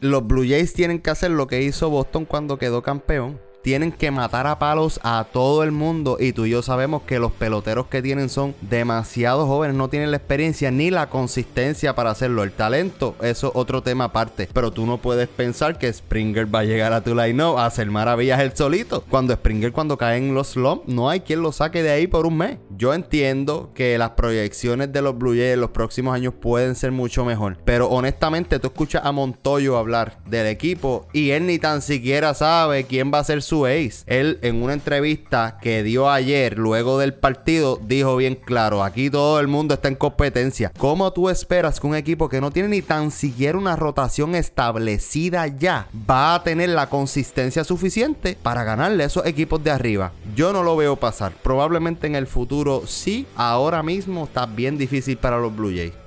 [0.00, 4.10] los Blue Jays tienen que hacer lo que hizo Boston cuando quedó campeón tienen que
[4.10, 7.86] matar a palos a todo el mundo y tú y yo sabemos que los peloteros
[7.86, 12.42] que tienen son demasiado jóvenes, no tienen la experiencia ni la consistencia para hacerlo.
[12.42, 16.58] El talento, eso es otro tema aparte, pero tú no puedes pensar que Springer va
[16.58, 19.02] a llegar a tu line a hacer maravillas él solito.
[19.08, 22.26] Cuando Springer cuando cae en los slumps, no hay quien lo saque de ahí por
[22.26, 22.58] un mes.
[22.76, 26.92] Yo entiendo que las proyecciones de los Blue Jays en los próximos años pueden ser
[26.92, 31.80] mucho mejor, pero honestamente tú escuchas a Montoyo hablar del equipo y él ni tan
[31.80, 36.98] siquiera sabe quién va a ser su él en una entrevista que dio ayer, luego
[36.98, 40.72] del partido, dijo bien claro, aquí todo el mundo está en competencia.
[40.76, 45.46] ¿Cómo tú esperas que un equipo que no tiene ni tan siquiera una rotación establecida
[45.46, 50.12] ya va a tener la consistencia suficiente para ganarle a esos equipos de arriba?
[50.34, 51.32] Yo no lo veo pasar.
[51.42, 56.03] Probablemente en el futuro sí, ahora mismo está bien difícil para los Blue Jays.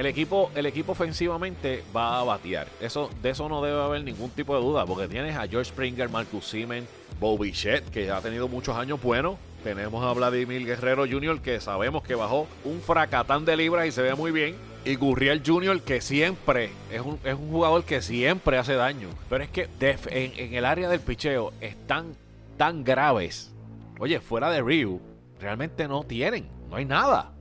[0.00, 2.68] El equipo, el equipo ofensivamente va a batear.
[2.80, 6.08] Eso, de eso no debe haber ningún tipo de duda, porque tienes a George Springer,
[6.08, 6.88] Marcus Siemens,
[7.20, 9.36] Bobby Shett, que ha tenido muchos años buenos.
[9.62, 14.00] Tenemos a Vladimir Guerrero Jr., que sabemos que bajó un fracatán de libras y se
[14.00, 14.56] ve muy bien.
[14.86, 19.10] Y Gurriel Jr., que siempre es un, es un jugador que siempre hace daño.
[19.28, 22.14] Pero es que en, en, el área del picheo están
[22.56, 23.52] tan graves.
[23.98, 24.98] Oye, fuera de Ryu,
[25.38, 26.48] realmente no tienen.
[26.70, 27.32] No hay nada.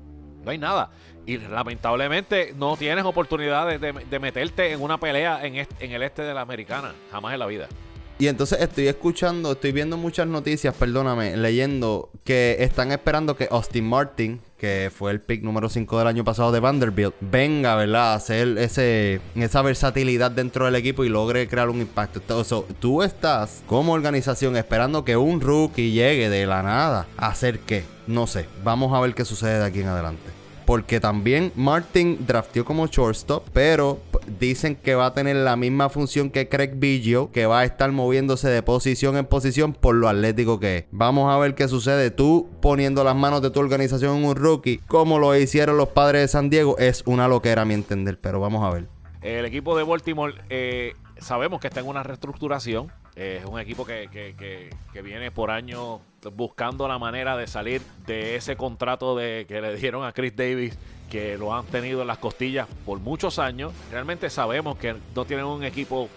[0.44, 0.92] No hay nada.
[1.26, 6.42] Y lamentablemente no tienes oportunidad de, meterte en una pelea en, el este de la
[6.42, 6.94] americana.
[7.12, 7.68] Jamás en la vida.
[8.18, 13.88] Y entonces estoy escuchando, estoy viendo muchas noticias, perdóname, leyendo que están esperando que Austin
[13.88, 18.12] Martin, que fue el pick número 5 del año pasado de Vanderbilt, venga, ¿verdad?
[18.12, 22.20] A hacer ese, esa versatilidad dentro del equipo y logre crear un impacto.
[22.20, 27.60] Entonces, tú estás como organización esperando que un rookie llegue de la nada a hacer
[27.60, 27.86] qué.
[28.10, 30.32] No sé, vamos a ver qué sucede de aquí en adelante
[30.66, 34.00] porque también Martin drafteó como shortstop, pero
[34.40, 37.92] dicen que va a tener la misma función que Craig Biggio, que va a estar
[37.92, 40.86] moviéndose de posición en posición por lo atlético que es.
[40.92, 42.12] Vamos a ver qué sucede.
[42.12, 46.22] Tú poniendo las manos de tu organización en un rookie, como lo hicieron los padres
[46.22, 48.88] de San Diego, es una loquera a mi entender, pero vamos a ver.
[49.24, 52.92] El equipo de Baltimore eh, sabemos que está en una reestructuración.
[53.20, 56.00] Es un equipo que, que, viene por año
[56.36, 60.78] buscando la manera de salir de ese contrato de, que le dieron a Chris Davis,
[61.12, 63.74] que lo han tenido en las costillas por muchos años.
[63.92, 66.08] Realmente sabemos que no tienen un equipo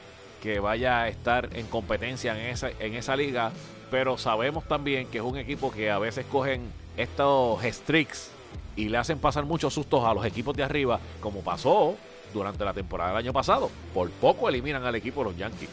[0.40, 3.50] que vaya a estar en competencia en esa, en esa liga,
[3.90, 6.62] pero sabemos también que es un equipo que a veces cogen
[6.96, 8.30] estos streaks
[8.76, 11.96] y le hacen pasar muchos sustos a los equipos de arriba, como pasó
[12.32, 13.70] durante la temporada del año pasado.
[13.92, 15.68] Por poco eliminan al equipo de los Yankees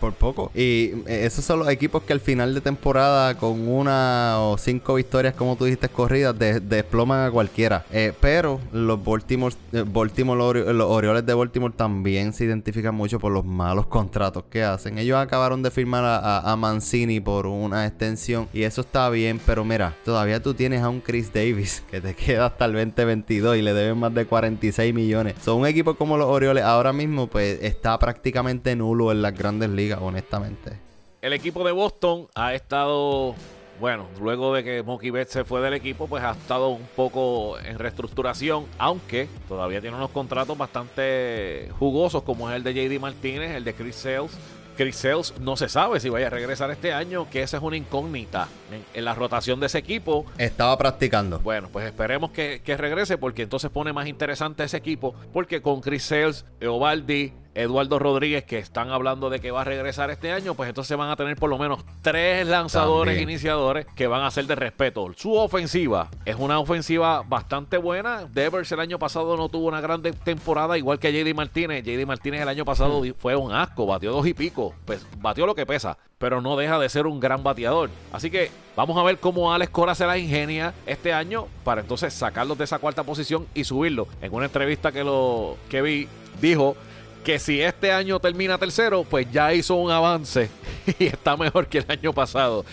[0.00, 0.50] por poco.
[0.54, 4.94] Y eh, esos son los equipos que al final de temporada, con una o cinco
[4.94, 7.84] victorias, como tú dijiste, corridas, desploman a cualquiera.
[7.90, 13.32] Eh, pero los Baltimore, eh, Baltimore los Orioles de Baltimore también se identifican mucho por
[13.32, 14.98] los malos contratos que hacen.
[14.98, 19.94] Ellos acabaron de firmar a, Mancini por una extensión y eso está bien, pero mira,
[20.04, 23.74] todavía tú tienes a un Chris Davis que te queda hasta el 2022 y le
[23.74, 25.34] deben más de 46 millones.
[25.42, 29.70] Son un equipo como los Orioles ahora mismo pues está prácticamente nulo en las grandes
[29.70, 30.78] ligas honestamente.
[31.22, 33.34] El equipo de Boston ha estado
[33.80, 37.58] bueno, luego de que Mookie Betts se fue del equipo, pues ha estado un poco
[37.58, 43.50] en reestructuración, aunque todavía tiene unos contratos bastante jugosos, como es el de JD Martínez,
[43.52, 44.30] el de Chris Sales.
[44.76, 47.76] Chris Sales no se sabe si vaya a regresar este año, que esa es una
[47.76, 50.24] incógnita en, en la rotación de ese equipo.
[50.36, 51.38] Estaba practicando.
[51.40, 55.14] Bueno, pues esperemos que, que regrese porque entonces pone más interesante ese equipo.
[55.32, 60.10] Porque con Chris Sales, Eovaldi, Eduardo Rodríguez, que están hablando de que va a regresar
[60.10, 63.30] este año, pues entonces van a tener por lo menos tres lanzadores También.
[63.30, 65.06] iniciadores que van a ser de respeto.
[65.16, 68.24] Su ofensiva es una ofensiva bastante buena.
[68.32, 71.84] Devers el año pasado no tuvo una gran de- temporada, igual que JD Martínez.
[71.84, 74.74] JD Martínez el año pasado di- fue un asco, batió dos y pico.
[74.84, 77.90] Pues batió lo que pesa, pero no deja de ser un gran bateador.
[78.12, 82.12] Así que vamos a ver cómo Alex Cora se la ingenia este año para entonces
[82.14, 84.08] sacarlos de esa cuarta posición y subirlo.
[84.22, 86.08] En una entrevista que lo que vi,
[86.40, 86.76] dijo
[87.24, 90.50] que si este año termina tercero, pues ya hizo un avance
[90.98, 92.64] y está mejor que el año pasado.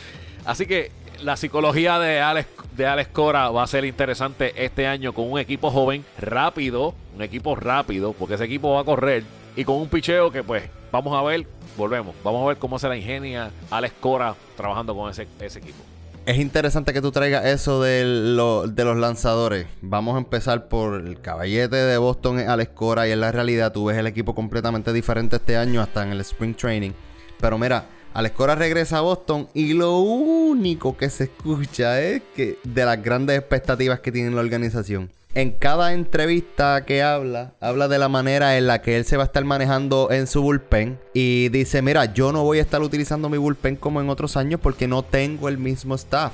[0.45, 0.91] Así que
[1.23, 5.39] la psicología de Alex, de Alex Cora va a ser interesante este año con un
[5.39, 9.23] equipo joven, rápido, un equipo rápido, porque ese equipo va a correr
[9.55, 12.89] y con un picheo que pues vamos a ver, volvemos, vamos a ver cómo se
[12.89, 15.90] la ingenia Alex Cora trabajando con ese, ese equipo.
[16.25, 19.65] Es interesante que tú traigas eso de, lo- de los lanzadores.
[19.81, 23.85] Vamos a empezar por el caballete de Boston, Alex Cora, y en la realidad tú
[23.85, 26.91] ves el equipo completamente diferente este año, hasta en el Spring Training.
[27.39, 32.59] Pero mira, Alex Cora regresa a Boston y lo único que se escucha es que
[32.63, 35.09] de las grandes expectativas que tiene la organización.
[35.33, 39.23] En cada entrevista que habla, habla de la manera en la que él se va
[39.23, 40.99] a estar manejando en su bullpen.
[41.13, 44.59] Y dice, mira, yo no voy a estar utilizando mi bullpen como en otros años
[44.61, 46.33] porque no tengo el mismo staff.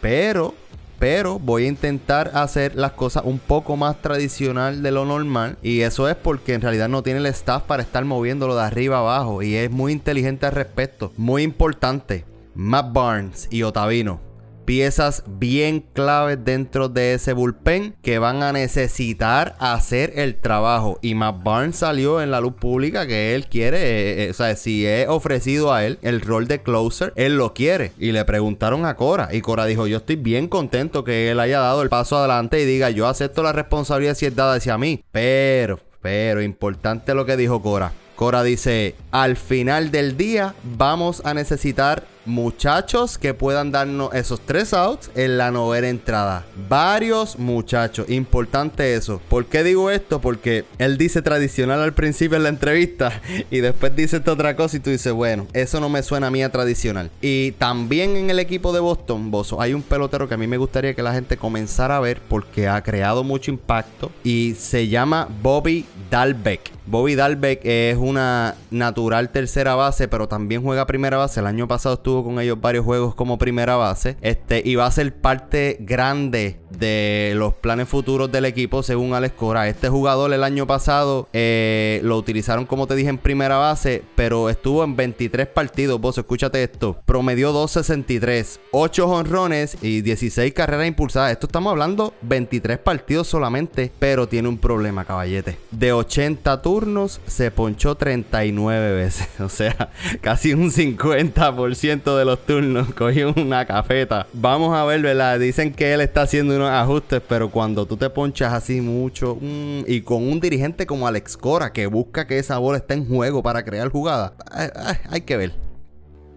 [0.00, 0.54] Pero,
[0.98, 5.58] pero voy a intentar hacer las cosas un poco más tradicional de lo normal.
[5.60, 8.96] Y eso es porque en realidad no tiene el staff para estar moviéndolo de arriba
[8.96, 9.42] a abajo.
[9.42, 11.12] Y es muy inteligente al respecto.
[11.18, 12.24] Muy importante.
[12.54, 14.29] Matt Barnes y Otavino
[14.64, 20.98] piezas bien claves dentro de ese bullpen que van a necesitar hacer el trabajo.
[21.02, 24.54] Y Matt Barnes salió en la luz pública que él quiere, eh, eh, o sea,
[24.56, 27.92] si es ofrecido a él el rol de closer, él lo quiere.
[27.98, 31.60] Y le preguntaron a Cora y Cora dijo, yo estoy bien contento que él haya
[31.60, 35.02] dado el paso adelante y diga, yo acepto la responsabilidad si es dada hacia mí.
[35.10, 37.92] Pero, pero, importante lo que dijo Cora.
[38.16, 44.72] Cora dice, al final del día vamos a necesitar muchachos que puedan darnos esos tres
[44.72, 46.44] outs en la novena entrada.
[46.68, 48.08] Varios muchachos.
[48.08, 49.20] Importante eso.
[49.28, 50.20] ¿Por qué digo esto?
[50.20, 54.76] Porque él dice tradicional al principio en la entrevista y después dice esta otra cosa
[54.76, 57.10] y tú dices, bueno, eso no me suena a mí a tradicional.
[57.20, 60.58] Y también en el equipo de Boston, Bozo, hay un pelotero que a mí me
[60.58, 65.28] gustaría que la gente comenzara a ver porque ha creado mucho impacto y se llama
[65.42, 66.72] Bobby Dalbeck.
[66.86, 71.38] Bobby Dalbeck es una natural tercera base, pero también juega primera base.
[71.38, 74.16] El año pasado estuvo con ellos varios juegos como primera base.
[74.20, 79.34] Este, y va a ser parte grande de los planes futuros del equipo, según Alex
[79.34, 79.68] Cora.
[79.68, 84.50] Este jugador el año pasado eh, lo utilizaron, como te dije, en primera base, pero
[84.50, 86.00] estuvo en 23 partidos.
[86.00, 91.32] Vos, escúchate esto: promedió 2.63, 8 honrones y 16 carreras impulsadas.
[91.32, 95.58] Esto estamos hablando 23 partidos solamente, pero tiene un problema, caballete.
[95.70, 99.28] De 80 turnos se ponchó 39 veces.
[99.40, 104.26] O sea, casi un 50% de los turnos cogió una cafeta.
[104.32, 105.38] Vamos a ver, ¿verdad?
[105.38, 109.82] Dicen que él está haciendo unos ajustes, pero cuando tú te ponchas así mucho mm,
[109.86, 113.42] y con un dirigente como Alex Cora que busca que esa bola esté en juego
[113.42, 115.52] para crear jugada, ay, ay, hay que ver.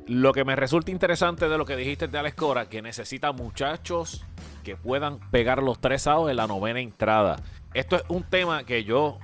[0.06, 4.26] Lo que me resulta interesante de lo que dijiste de Alex Cora, que necesita muchachos
[4.64, 7.38] que puedan pegar los tres outs en la novena entrada.
[7.74, 9.18] Esto es un tema que yo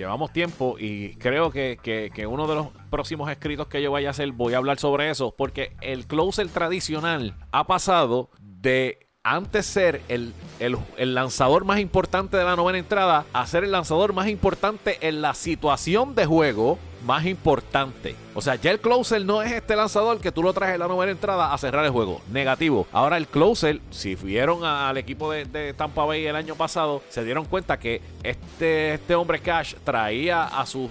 [0.00, 4.10] llevamos tiempo y creo que, que- uno de los próximos escritos que yo vaya a
[4.10, 10.00] hacer voy a hablar sobre eso, porque el closer tradicional ha pasado de antes ser
[10.08, 14.28] el, el- el lanzador más importante de la novena entrada a ser el lanzador más
[14.28, 18.14] importante en la situación de juego más importante.
[18.34, 20.88] O sea, ya el closer no es este lanzador que tú lo traes en la
[20.88, 22.20] novena entrada a cerrar el juego.
[22.30, 22.86] Negativo.
[22.92, 27.44] Ahora el closer, si vieron al equipo de, Tampa Bay el año pasado, se dieron
[27.44, 30.90] cuenta que este, este hombre Cash traía a sus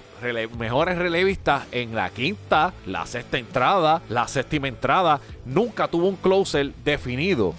[0.57, 5.19] mejores relevistas en la quinta, la sexta entrada, la séptima entrada.
[5.45, 7.53] Nunca tuvo un closer definido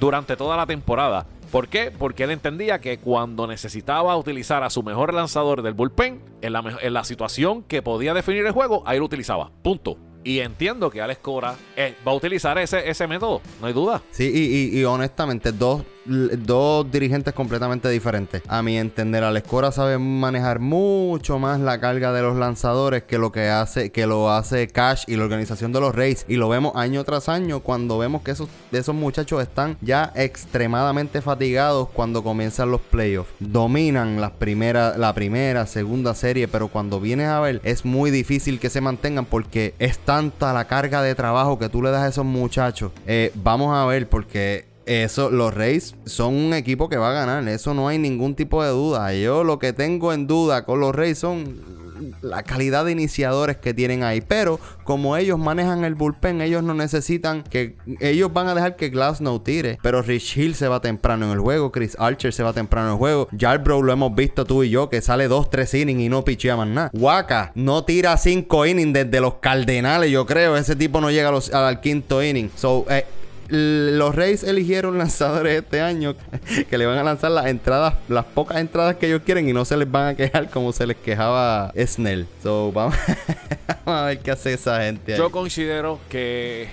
[0.00, 1.26] durante toda la temporada.
[1.50, 1.90] ¿Por qué?
[1.90, 6.52] Porque él entendía que cuando necesitaba utilizar a su mejor lanzador del bullpen, en
[6.92, 9.50] la, situación que podía definir el juego, ahí lo utilizaba.
[9.62, 9.96] Punto.
[10.22, 14.02] Y entiendo que Alex Cora eh, va a utilizar ese, método, no hay duda.
[14.10, 18.42] Sí, y honestamente, dos dos dirigentes completamente diferentes.
[18.48, 23.32] A mi entender, Alescora sabe manejar mucho más la carga de los lanzadores que lo
[23.32, 26.24] que hace, que lo hace Cash y la organización de los Rays.
[26.28, 31.20] Y lo vemos año tras año cuando vemos que esos, esos muchachos están ya extremadamente
[31.22, 33.30] fatigados cuando comienzan los playoffs.
[33.38, 38.58] Dominan las primeras, la primera, segunda serie, pero cuando vienes a ver es muy difícil
[38.58, 42.08] que se mantengan porque es tanta la carga de trabajo que tú le das a
[42.08, 42.92] esos muchachos.
[43.06, 47.46] Eh, vamos a ver porque eso, los Rays son un equipo que va a ganar.
[47.48, 49.14] Eso no hay ningún tipo de duda.
[49.14, 51.80] Yo lo que tengo en duda con los Rays son
[52.22, 54.20] la calidad de iniciadores que tienen ahí.
[54.20, 57.76] Pero como ellos manejan el bullpen, ellos no necesitan que.
[58.00, 59.78] Ellos van a dejar que Glass no tire.
[59.80, 61.70] Pero Rich Hill se va temprano en el juego.
[61.70, 63.28] Chris Archer se va temprano en el juego.
[63.38, 66.66] Jarbrough lo hemos visto tú y yo, que sale 2-3 innings y no pichea más
[66.66, 66.90] nada.
[66.94, 70.56] Waka no tira 5 innings desde los Cardenales, yo creo.
[70.56, 72.50] Ese tipo no llega al quinto inning.
[72.56, 73.04] So, eh,
[73.50, 76.14] los Reyes eligieron lanzadores este año
[76.70, 79.64] que le van a lanzar las entradas, las pocas entradas que ellos quieren y no
[79.64, 82.26] se les van a quejar como se les quejaba Snell.
[82.42, 82.94] So, vamos,
[83.84, 85.16] a ver qué hace esa gente.
[85.16, 86.68] Yo considero que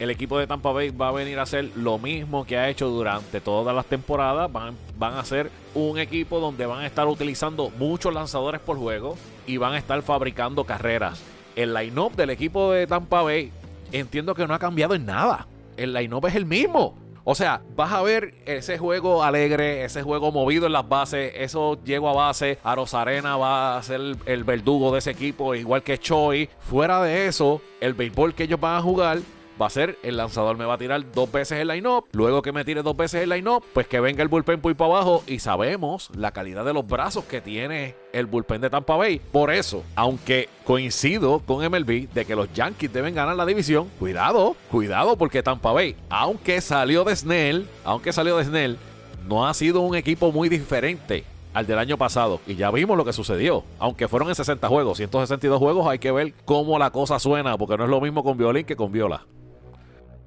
[0.00, 2.88] el equipo de Tampa Bay va a venir a hacer lo mismo que ha hecho
[2.88, 4.50] durante todas las temporadas.
[4.52, 9.16] Van, van a ser un equipo donde van a estar utilizando muchos lanzadores por juego
[9.46, 11.22] y van a estar fabricando carreras.
[11.54, 13.52] El line-up del equipo de Tampa Bay
[13.92, 15.46] entiendo que no ha cambiado en nada
[15.78, 16.96] el line-up es el mismo.
[17.30, 21.78] O sea, vas a ver ese juego alegre, ese juego movido en las bases, eso
[21.84, 25.98] llego a base, a Rosarena va a ser el, verdugo de ese equipo, igual que
[25.98, 26.48] Choi.
[26.58, 29.18] Fuera de eso, el béisbol que ellos van a jugar
[29.60, 32.06] va a ser el lanzador me va a tirar dos veces el line-up.
[32.12, 34.92] Luego que me tire dos veces el line-up, pues que venga el bullpen por para
[34.92, 35.22] abajo.
[35.26, 39.20] Y sabemos la calidad de los brazos que tiene el bullpen de Tampa Bay.
[39.32, 44.56] Por eso, aunque coincido con MLB de que los Yankees deben ganar la división, cuidado,
[44.70, 48.78] cuidado, porque Tampa Bay, aunque salió de Snell, aunque salió de Snell,
[49.26, 52.40] no ha sido un equipo muy diferente al del año pasado.
[52.46, 53.64] Y ya vimos lo que sucedió.
[53.78, 57.76] Aunque fueron en 60 juegos, 162 juegos, hay que ver cómo la cosa suena, porque
[57.76, 59.26] no es lo mismo con violín que con viola.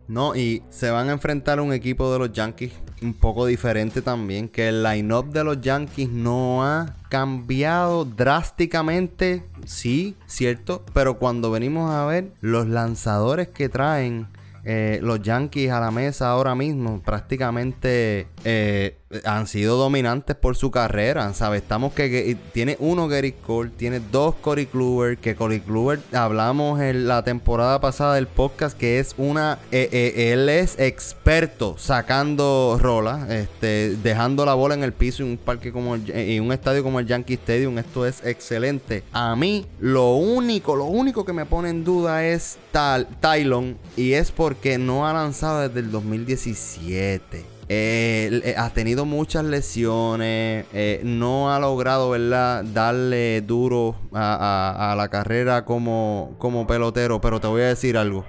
[0.07, 4.01] No, y se van a enfrentar a un equipo de los Yankees un poco diferente
[4.01, 11.49] también, que el line-up de los Yankees no ha cambiado drásticamente, sí, cierto, pero cuando
[11.49, 14.27] venimos a ver los lanzadores que traen
[14.63, 20.71] eh, los Yankees a la mesa ahora mismo prácticamente eh, han sido dominantes por su
[20.71, 21.61] carrera, ¿sabes?
[21.61, 27.07] Estamos que, tiene uno Gary Cole, tiene dos Cory Kluber, que Cory Kluber hablamos en
[27.07, 33.95] la temporada pasada del podcast que es una, eh, él es experto sacando rolas, este,
[33.97, 37.07] dejando la bola en el piso en un parque como en un estadio como el
[37.07, 39.03] Yankee Stadium, esto es excelente.
[39.11, 44.13] A mí lo único, lo único que me pone en duda es Tal, Tylon y
[44.13, 47.60] es porque no ha lanzado desde el 2017.
[47.73, 55.63] Eh, eh, ha tenido muchas lesiones, eh, no ha logrado, darle duro a, la carrera
[55.63, 58.25] como pelotero, pero te voy a decir algo.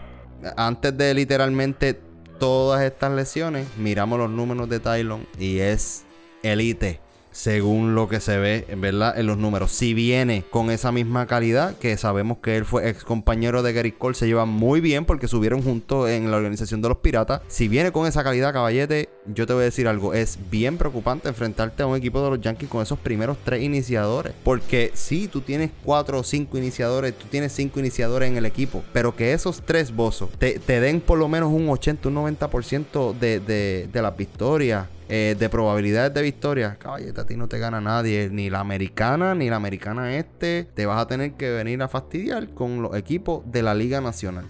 [0.56, 1.98] Antes de literalmente
[2.38, 6.04] todas estas lesiones, miramos los números de Tylon y es
[6.44, 7.00] elite
[7.32, 9.18] según lo que se ve, ¿verdad?
[9.18, 9.72] En los números.
[9.72, 13.92] Si viene con esa misma calidad, que sabemos que él fue ex compañero de Gary
[13.92, 17.40] Cole, se llevan muy bien porque subieron juntos en la organización de los Piratas.
[17.48, 20.14] Si viene con esa calidad, caballete, yo te voy a decir algo.
[20.14, 24.34] Es bien preocupante enfrentarte a un equipo de los Yankees con esos primeros tres iniciadores.
[24.44, 28.82] Porque si tú tienes cuatro o cinco iniciadores, tú tienes cinco iniciadores en el equipo,
[28.92, 33.40] pero que esos tres bozos te, den por lo menos un 80, un 90% de,
[33.40, 37.82] de, de las victorias eh, de probabilidades de victoria, caballete, a ti no te gana
[37.82, 40.64] nadie, ni la americana, ni la americana este.
[40.64, 44.46] Te vas a tener que venir a fastidiar con los equipos de la Liga Nacional.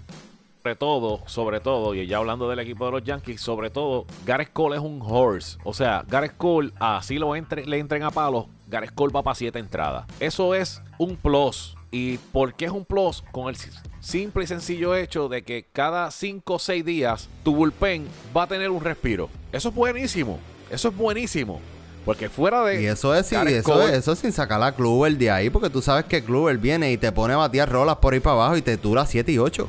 [0.63, 4.53] Sobre todo, sobre todo, y ya hablando del equipo de los Yankees, sobre todo, Gareth
[4.53, 5.59] Cole es un horse.
[5.65, 9.35] O sea, Gareth Cole, así lo entre, le entren a palos, Gareth Cole va para
[9.35, 10.07] siete entradas.
[10.21, 11.77] Eso es un plus.
[11.91, 13.25] ¿Y por qué es un plus?
[13.33, 13.57] Con el
[13.99, 18.47] simple y sencillo hecho de que cada 5 o 6 días tu bullpen va a
[18.47, 19.29] tener un respiro.
[19.51, 20.39] Eso es buenísimo.
[20.73, 21.61] Eso es buenísimo.
[22.05, 22.83] Porque fuera de.
[22.83, 26.23] Y eso es, eso, eso sin sacar a Kluber de ahí, porque tú sabes que
[26.23, 29.07] Kluber viene y te pone a batear rolas por ahí para abajo y te dura
[29.07, 29.69] 7 y 8.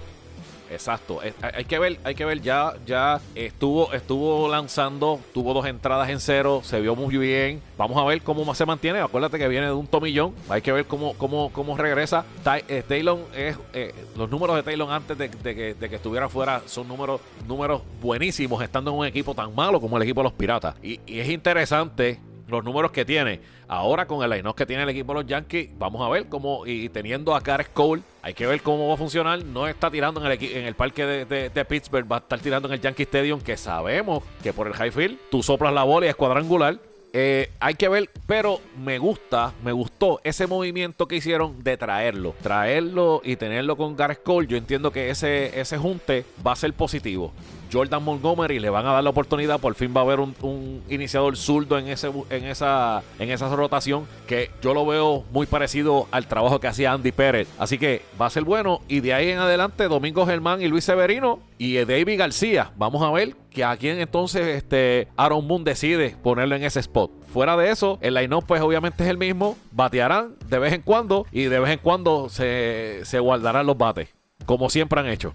[0.73, 1.19] Exacto.
[1.21, 6.19] hay que ver, hay que ver, ya, ya estuvo, estuvo lanzando, tuvo dos entradas en
[6.19, 7.61] cero, se vio muy bien.
[7.77, 8.99] Vamos a ver cómo se mantiene.
[8.99, 10.33] Acuérdate que viene de un tomillón.
[10.49, 12.25] Hay que ver cómo, cómo, cómo regresa.
[12.67, 17.21] Eh, Taylor es eh, los números de Taylor antes de, que, estuviera fuera son números,
[17.47, 20.75] números buenísimos, estando en un equipo tan malo como el equipo de los Piratas.
[20.81, 22.19] Y es interesante
[22.53, 23.41] los números que tiene.
[23.67, 26.65] Ahora con el line que tiene el equipo de los Yankees, vamos a ver cómo,
[26.65, 29.43] y teniendo a Gareth Cole, hay que ver cómo va a funcionar.
[29.43, 32.75] No está tirando en el, en el parque de, Pittsburgh, va a estar tirando en
[32.75, 36.09] el Yankee Stadium, que sabemos que por el high field tú soplas la bola y
[36.09, 36.79] es cuadrangular.
[37.15, 42.33] Eh, hay que ver, pero me gusta, me gustó ese movimiento que hicieron de traerlo.
[42.41, 44.47] Traerlo y tenerlo con Gareth Cole.
[44.47, 47.31] Yo entiendo que ese, ese junte va a ser positivo.
[47.73, 49.59] Jordan Montgomery le van a dar la oportunidad.
[49.59, 54.05] Por fin va a haber un, iniciador zurdo en, ese, en, esa, en esa rotación
[54.27, 57.47] que yo lo veo muy parecido al trabajo que hacía Andy Pérez.
[57.57, 58.81] Así que va a ser bueno.
[58.87, 62.71] Y de ahí en adelante, Domingo Germán y Luis Severino y David García.
[62.77, 67.11] Vamos a ver que a quién entonces este Aaron Boone decide ponerlo en ese spot.
[67.31, 69.57] Fuera de eso, el line-up pues obviamente es el mismo.
[69.71, 74.09] Batearán de vez en cuando y de vez en cuando se, se guardarán los bates.
[74.45, 75.33] Como siempre han hecho.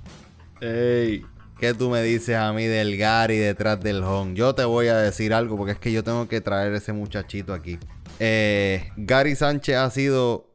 [0.61, 1.24] Ey,
[1.59, 4.34] ¿Qué tú me dices a mí del Gary detrás del home?
[4.34, 7.52] Yo te voy a decir algo porque es que yo tengo que traer ese muchachito
[7.52, 7.78] aquí.
[8.20, 10.46] Eh, Gary Sánchez ha sido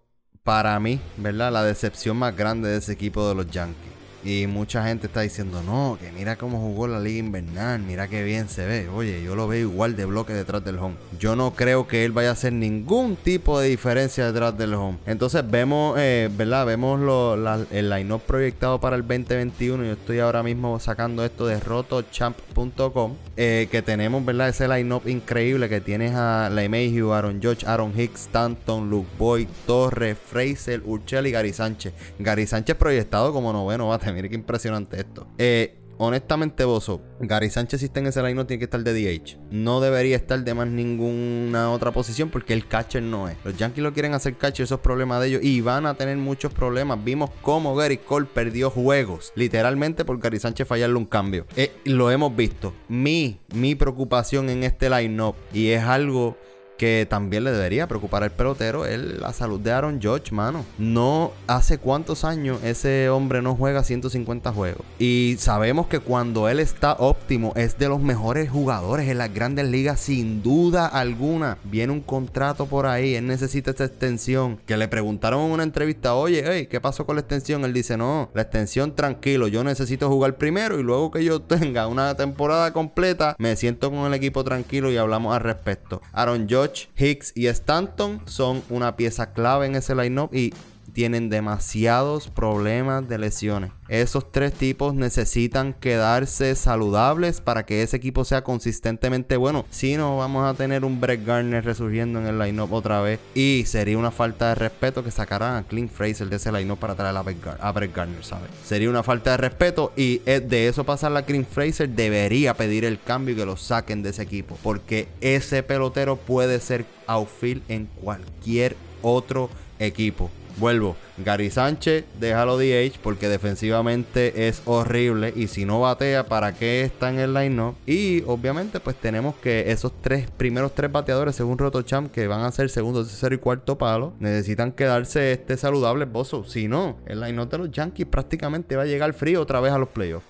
[0.43, 1.51] para mí, ¿verdad?
[1.51, 3.92] La decepción más grande de ese equipo de los Yankees.
[4.26, 8.24] Y mucha gente está diciendo, no, que mira cómo jugó la liga invernal, mira qué
[8.24, 8.88] bien se ve.
[8.88, 10.95] Oye, yo lo veo igual de bloque detrás del home.
[11.19, 14.99] Yo no creo que él vaya a hacer ningún tipo de diferencia detrás del home.
[15.05, 16.65] Entonces vemos, eh, ¿verdad?
[16.65, 17.36] Vemos lo,
[17.71, 19.84] el line-up proyectado para el 2021.
[19.84, 23.15] Yo estoy ahora mismo sacando esto de rotochamp.com.
[23.36, 24.49] Eh, que tenemos, ¿verdad?
[24.49, 30.17] Ese line-up increíble que tienes a Mayhew, Aaron George, Aaron Hicks, Stanton, Luke Boyd, Torres,
[30.24, 31.93] Fraser, Urchel y Gary Sánchez.
[32.19, 35.28] Gary Sánchez proyectado como noveno bate Mire qué impresionante esto.
[35.38, 38.93] Eh, honestamente, Bozo, Gary Sánchez si está en ese line no tiene que estar de
[38.93, 39.38] DH.
[39.51, 43.38] No debería estar de más ninguna otra posición porque el catcher no es.
[43.43, 45.43] Los Yankees lo quieren hacer catcher, esos problemas de ellos.
[45.43, 47.03] Y van a tener muchos problemas.
[47.03, 49.32] Vimos cómo Gary Cole perdió juegos.
[49.36, 51.45] Literalmente por Gary Sánchez fallarle un cambio.
[51.55, 52.74] Eh, lo hemos visto.
[52.88, 55.36] Mi, mi preocupación en este line-up.
[55.53, 56.38] Y es algo
[56.84, 60.65] que también le debería preocupar al pelotero es la salud de Aaron Judge, mano.
[60.77, 64.81] No hace cuántos años ese hombre no juega 150 juegos.
[64.99, 69.65] Y sabemos que cuando él está óptimo es de los mejores jugadores en las grandes
[69.69, 71.57] ligas sin duda alguna.
[71.63, 74.59] Viene un contrato por ahí, él necesita esta extensión.
[74.65, 77.63] Que le preguntaron en una entrevista, oye, ¿qué pasó con la extensión?
[77.63, 81.88] Él dice, no, la extensión tranquilo, yo necesito jugar primero y luego que yo tenga
[81.88, 86.01] una temporada completa, me siento con el equipo tranquilo y hablamos al respecto.
[86.11, 86.49] Aaron
[86.97, 90.53] Hicks y Stanton son una pieza clave en ese lineup y
[90.93, 93.71] tienen demasiados problemas de lesiones.
[93.89, 99.65] Esos tres tipos necesitan quedarse saludables para que ese equipo sea consistentemente bueno.
[99.69, 103.19] Si no, vamos a tener un Brett Garner resurgiendo en el lineup otra vez.
[103.35, 106.95] Y sería una falta de respeto que sacaran a Clint Fraser de ese lineup para
[106.95, 108.49] traer a Brett, Garner, ¿sabes?
[108.63, 109.91] Sería una falta de respeto.
[109.95, 114.01] Y de eso pasar a Clint Fraser, debería pedir el cambio y que lo saquen
[114.01, 114.57] de ese equipo.
[114.63, 120.31] Porque ese pelotero puede ser outfield en cualquier otro equipo.
[120.57, 126.83] Vuelvo, Gary Sánchez, déjalo DH porque defensivamente es horrible y si no batea, ¿para qué
[126.83, 127.75] está en el line-up?
[127.87, 132.51] Y obviamente pues tenemos que esos tres primeros tres bateadores según Rotochamp que van a
[132.51, 136.43] ser segundo, tercero y cuarto palo, necesitan quedarse este saludables, bozo.
[136.43, 139.79] Si no, el line-up de los Yankees prácticamente va a llegar frío otra vez a
[139.79, 140.27] los playoffs.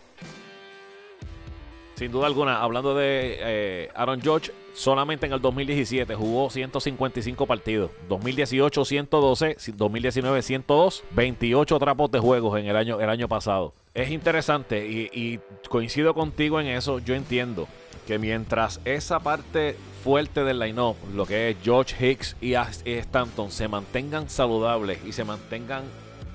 [1.96, 7.92] Sin duda alguna, hablando de eh, Aaron George, solamente en el 2017 jugó 155 partidos.
[8.10, 13.74] 2018 112, 2019 102, 28 trapos de juegos en el año, el año pasado.
[13.94, 17.00] Es interesante y, coincido contigo en eso.
[17.00, 17.68] Yo entiendo
[18.08, 23.68] que mientras esa parte fuerte del line-up, lo que es George Hicks y Stanton, se
[23.68, 25.84] mantengan saludables y se mantengan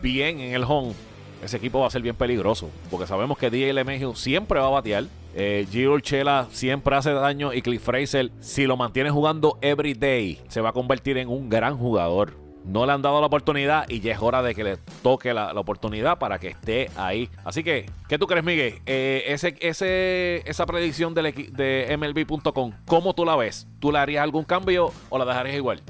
[0.00, 0.94] bien en el home,
[1.42, 2.70] ese equipo va a ser bien peligroso.
[2.90, 5.04] Porque sabemos que DJ LeMahieu siempre va a batear.
[5.40, 10.40] Eh, Gio Chela siempre hace daño y Cliff Fraser, si lo mantiene jugando every day,
[10.48, 12.32] se va a convertir en un gran jugador.
[12.64, 15.52] No le han dado la oportunidad y ya es hora de que le toque la,
[15.52, 17.30] oportunidad para que esté ahí.
[17.44, 18.80] Así que, ¿qué tú crees, Miguel?
[18.84, 23.68] Eh, esa predicción de MLB.com, ¿cómo tú la ves?
[23.78, 25.82] ¿Tú le harías algún cambio o la dejarías igual?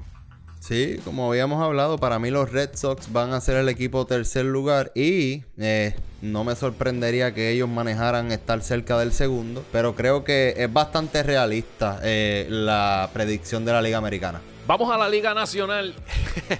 [0.61, 4.45] Sí, como habíamos hablado, para mí los Red Sox van a ser el equipo tercer
[4.45, 10.25] lugar y eh, no me sorprendería que ellos manejaran estar cerca del segundo, pero creo
[10.25, 14.41] que es bastante realista eh, la predicción de la Liga Americana.
[14.67, 15.95] Vamos a la Liga Nacional.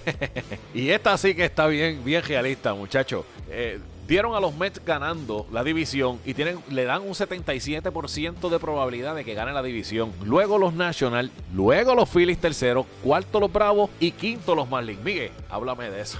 [0.73, 3.23] y esta sí que está bien, bien realista, muchachos.
[3.51, 3.79] Eh,
[4.09, 9.15] dieron a los Mets ganando la división y tienen, le dan un 77% de probabilidad
[9.15, 10.11] de que gane la división.
[10.25, 15.01] Luego los National, luego los Phillies tercero, cuarto los Bravos y quinto los Marlins.
[15.03, 16.17] Miguel, háblame de eso.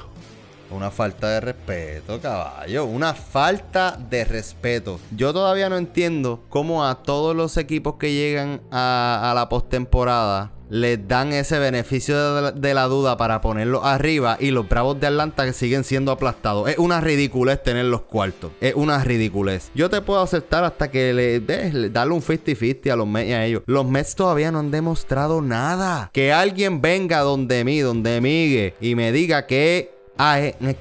[0.70, 2.86] Una falta de respeto, caballo.
[2.86, 5.00] Una falta de respeto.
[5.16, 11.08] Yo todavía no entiendo cómo a todos los equipos que llegan a la postemporada les
[11.08, 15.46] dan ese beneficio de la, de duda para ponerlo arriba y los Bravos de Atlanta
[15.46, 16.70] que siguen siendo aplastados.
[16.70, 18.52] Es una ridiculez tener los cuartos.
[18.62, 19.72] Es una ridiculez.
[19.76, 23.30] Yo te puedo aceptar hasta que le, des- le- darle un 50-50 a los Mets
[23.30, 23.64] y a ellos.
[23.66, 26.10] Los Mets todavía no han demostrado nada.
[26.14, 29.92] Que alguien venga donde mí, donde Migue y me diga que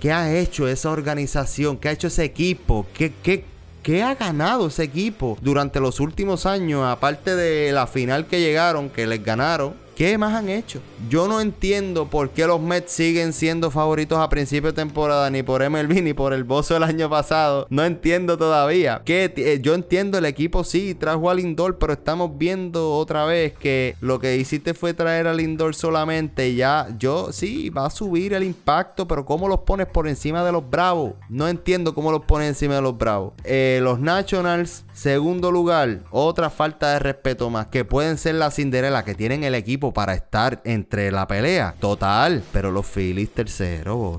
[0.01, 3.45] qué ha hecho esa organización, qué ha hecho ese equipo, qué, qué,
[3.89, 8.91] qué ha ganado ese equipo durante los últimos años, aparte de la final que llegaron,
[8.91, 9.72] que les ganaron.
[9.99, 10.81] ¿Qué más han hecho?
[11.11, 15.43] Yo no entiendo por qué los Mets siguen siendo favoritos a principio de temporada, ni
[15.43, 17.67] por MLB, ni por el Bozo del año pasado.
[17.69, 19.03] No entiendo todavía.
[19.05, 23.55] Que eh, yo entiendo el equipo sí trajo a Lindor, pero estamos viendo otra vez
[23.55, 26.55] que lo que hiciste fue traer a Lindor solamente.
[26.55, 30.53] Ya, yo sí, va a subir el impacto, pero ¿cómo los pones por encima de
[30.53, 31.15] los Bravos?
[31.29, 33.33] No entiendo cómo los pones encima de los Bravos.
[33.43, 39.05] Eh, los Nationals, segundo lugar, otra falta de respeto más, que pueden ser la Cinderela,
[39.05, 41.74] que tienen el equipo para estar entre la pelea.
[41.80, 44.18] Total, pero los Phillies tercero.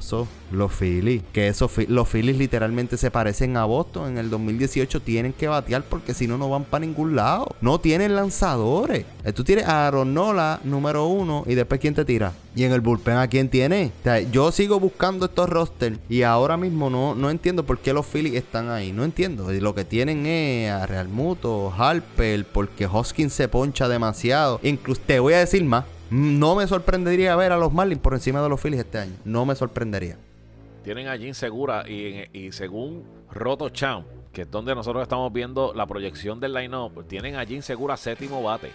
[0.52, 5.02] Los Phillies, que esos los Phillies literalmente se parecen a Boston en el 2018.
[5.02, 7.56] Tienen que batear porque si no, no van para ningún lado.
[7.62, 9.06] No tienen lanzadores.
[9.24, 12.34] Eh, Tú tienes a Aaron Nola, número uno, y después ¿quién te tira?
[12.56, 13.92] Y en el bullpen, ¿a quién tiene?
[14.02, 17.94] O sea, yo sigo buscando estos rosters y ahora mismo no, no entiendo por qué
[17.94, 18.92] los Phillies están ahí.
[18.92, 19.52] No entiendo.
[19.52, 24.60] Lo que tienen es a Real Muto, Harper, porque Hoskins se poncha demasiado.
[24.64, 25.86] Incluso te voy a decir más.
[26.10, 29.14] No me sorprendería ver a los Marlins por encima de los Phillies este año.
[29.26, 30.18] No me sorprendería.
[30.90, 35.72] Tienen a Jim Segura y, y según Roto Champ, que es donde nosotros estamos viendo
[35.72, 38.72] la proyección del line-up, tienen a Jim Segura séptimo bate.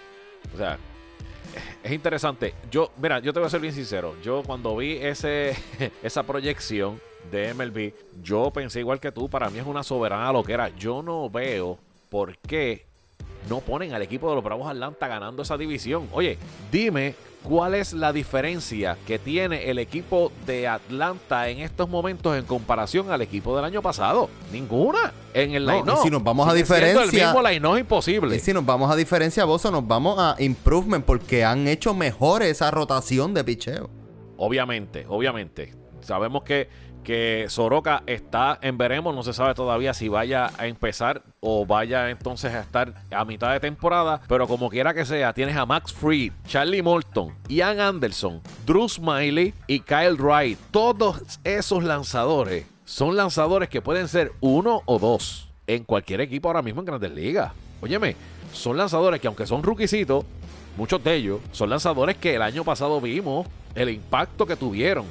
[0.54, 0.78] O sea,
[1.82, 2.54] es interesante.
[2.70, 4.14] Yo, mira, yo te voy a ser bien sincero.
[4.22, 5.56] Yo cuando vi ese,
[6.04, 7.00] esa proyección
[7.32, 7.92] de MLB,
[8.22, 10.68] yo pensé igual que tú, para mí es una soberana lo que era.
[10.68, 12.86] Yo no veo por qué
[13.48, 16.08] no ponen al equipo de los Bravos Atlanta ganando esa división.
[16.12, 16.38] Oye,
[16.72, 22.44] dime cuál es la diferencia que tiene el equipo de Atlanta en estos momentos en
[22.46, 24.30] comparación al equipo del año pasado.
[24.50, 25.12] Ninguna.
[25.34, 28.36] En el No, line y si nos vamos a diferencia- El mismo line es imposible.
[28.36, 32.42] Y si nos vamos a diferencia, Bozo, nos vamos a improvement porque han hecho mejor
[32.42, 33.90] esa rotación de picheo.
[34.38, 35.74] Obviamente, obviamente.
[36.00, 36.68] Sabemos que,
[37.04, 42.10] que Soroka está en veremos, no se sabe todavía si vaya a empezar o vaya
[42.10, 45.92] entonces a estar a mitad de temporada, pero como quiera que sea, tienes a Max
[45.92, 50.58] Fried, Charlie Morton, Ian Anderson, Drew Smiley y Kyle Wright.
[50.72, 56.62] Todos esos lanzadores son lanzadores que pueden ser uno o dos en cualquier equipo ahora
[56.62, 57.52] mismo en Grandes Ligas.
[57.80, 58.16] Óyeme,
[58.52, 60.24] son lanzadores que aunque son ruquisitos,
[60.76, 65.04] muchos de ellos son lanzadores que el año pasado vimos el impacto que tuvieron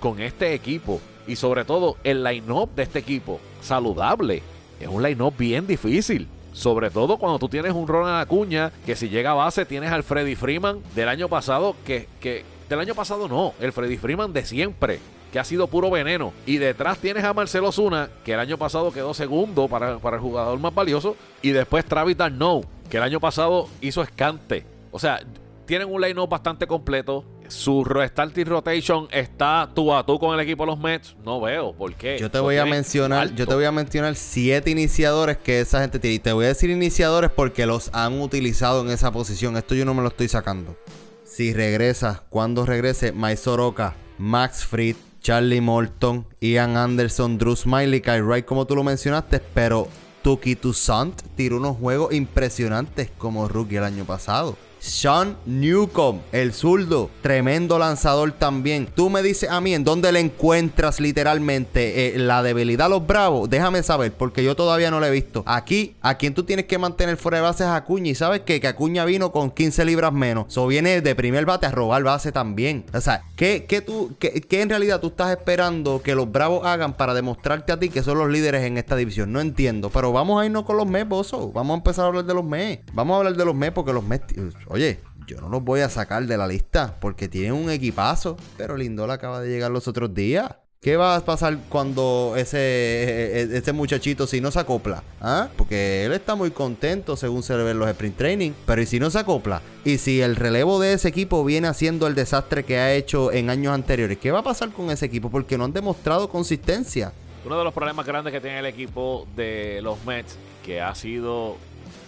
[0.00, 4.42] con este equipo y sobre todo el line-up de este equipo saludable.
[4.80, 6.28] Es un line-up bien difícil.
[6.52, 10.02] Sobre todo cuando tú tienes un Ronald Acuña que si llega a base tienes al
[10.02, 14.46] Freddy Freeman del año pasado que, que del año pasado no, el Freddy Freeman de
[14.46, 15.00] siempre
[15.32, 16.32] que ha sido puro veneno.
[16.46, 20.22] Y detrás tienes a Marcelo Zuna, que el año pasado quedó segundo para, para el
[20.22, 21.16] jugador más valioso.
[21.42, 24.64] Y después Travis Darno, que el año pasado hizo escante.
[24.92, 25.20] O sea,
[25.66, 27.24] tienen un line-up bastante completo.
[27.48, 31.16] Su starting rotation está tú a tú con el equipo de los Mets.
[31.24, 32.18] No veo por qué.
[32.18, 33.34] Yo te voy a mencionar, alto.
[33.36, 36.14] yo te voy a mencionar siete iniciadores que esa gente tiene.
[36.16, 39.56] Y te voy a decir iniciadores porque los han utilizado en esa posición.
[39.56, 40.76] Esto yo no me lo estoy sacando.
[41.24, 48.22] Si regresa, cuando regrese, Mike Soroka, Max Fried, Charlie Morton, Ian Anderson, Drew Smiley, Kyle
[48.22, 49.88] Wright, como tú lo mencionaste, pero
[50.22, 54.56] Tuki Toussaint tiró unos juegos impresionantes como rookie el año pasado.
[54.78, 58.88] Sean Newcomb, el zurdo, tremendo lanzador también.
[58.94, 63.06] Tú me dices a mí en dónde le encuentras literalmente eh, la debilidad a los
[63.06, 63.48] bravos.
[63.50, 65.42] Déjame saber, porque yo todavía no lo he visto.
[65.46, 68.10] Aquí, a quien tú tienes que mantener fuera de base es Acuña.
[68.10, 68.60] Y sabes qué?
[68.60, 70.52] que Acuña vino con 15 libras menos.
[70.52, 72.84] So viene de primer bate a robar base también.
[72.92, 76.66] O sea, ¿qué, qué tú, qué, qué en realidad tú estás esperando que los bravos
[76.66, 79.32] hagan para demostrarte a ti que son los líderes en esta división?
[79.32, 79.90] No entiendo.
[79.90, 81.52] Pero vamos a irnos con los Mets, bozo.
[81.52, 82.84] Vamos a empezar a hablar de los Mets.
[82.92, 84.34] Vamos a hablar de los Mets porque los Mets.
[84.68, 88.36] Oye, yo no los voy a sacar de la lista porque tienen un equipazo.
[88.56, 90.50] Pero Lindor acaba de llegar los otros días.
[90.80, 95.02] ¿Qué va a pasar cuando ese, ese muchachito, si no se acopla?
[95.20, 95.48] ¿Ah?
[95.56, 98.52] Porque él está muy contento según se ve en los sprint training.
[98.66, 99.62] Pero ¿y si no se acopla?
[99.84, 103.50] ¿Y si el relevo de ese equipo viene haciendo el desastre que ha hecho en
[103.50, 104.18] años anteriores?
[104.18, 105.28] ¿Qué va a pasar con ese equipo?
[105.28, 107.12] Porque no han demostrado consistencia.
[107.44, 111.56] Uno de los problemas grandes que tiene el equipo de los Mets, que ha sido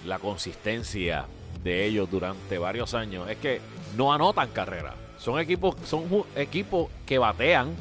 [0.07, 1.27] la consistencia
[1.69, 3.61] de ellos durante varios años, es que
[3.97, 4.95] no anotan carrera.
[5.19, 7.75] Son equipos, son equipos que batean,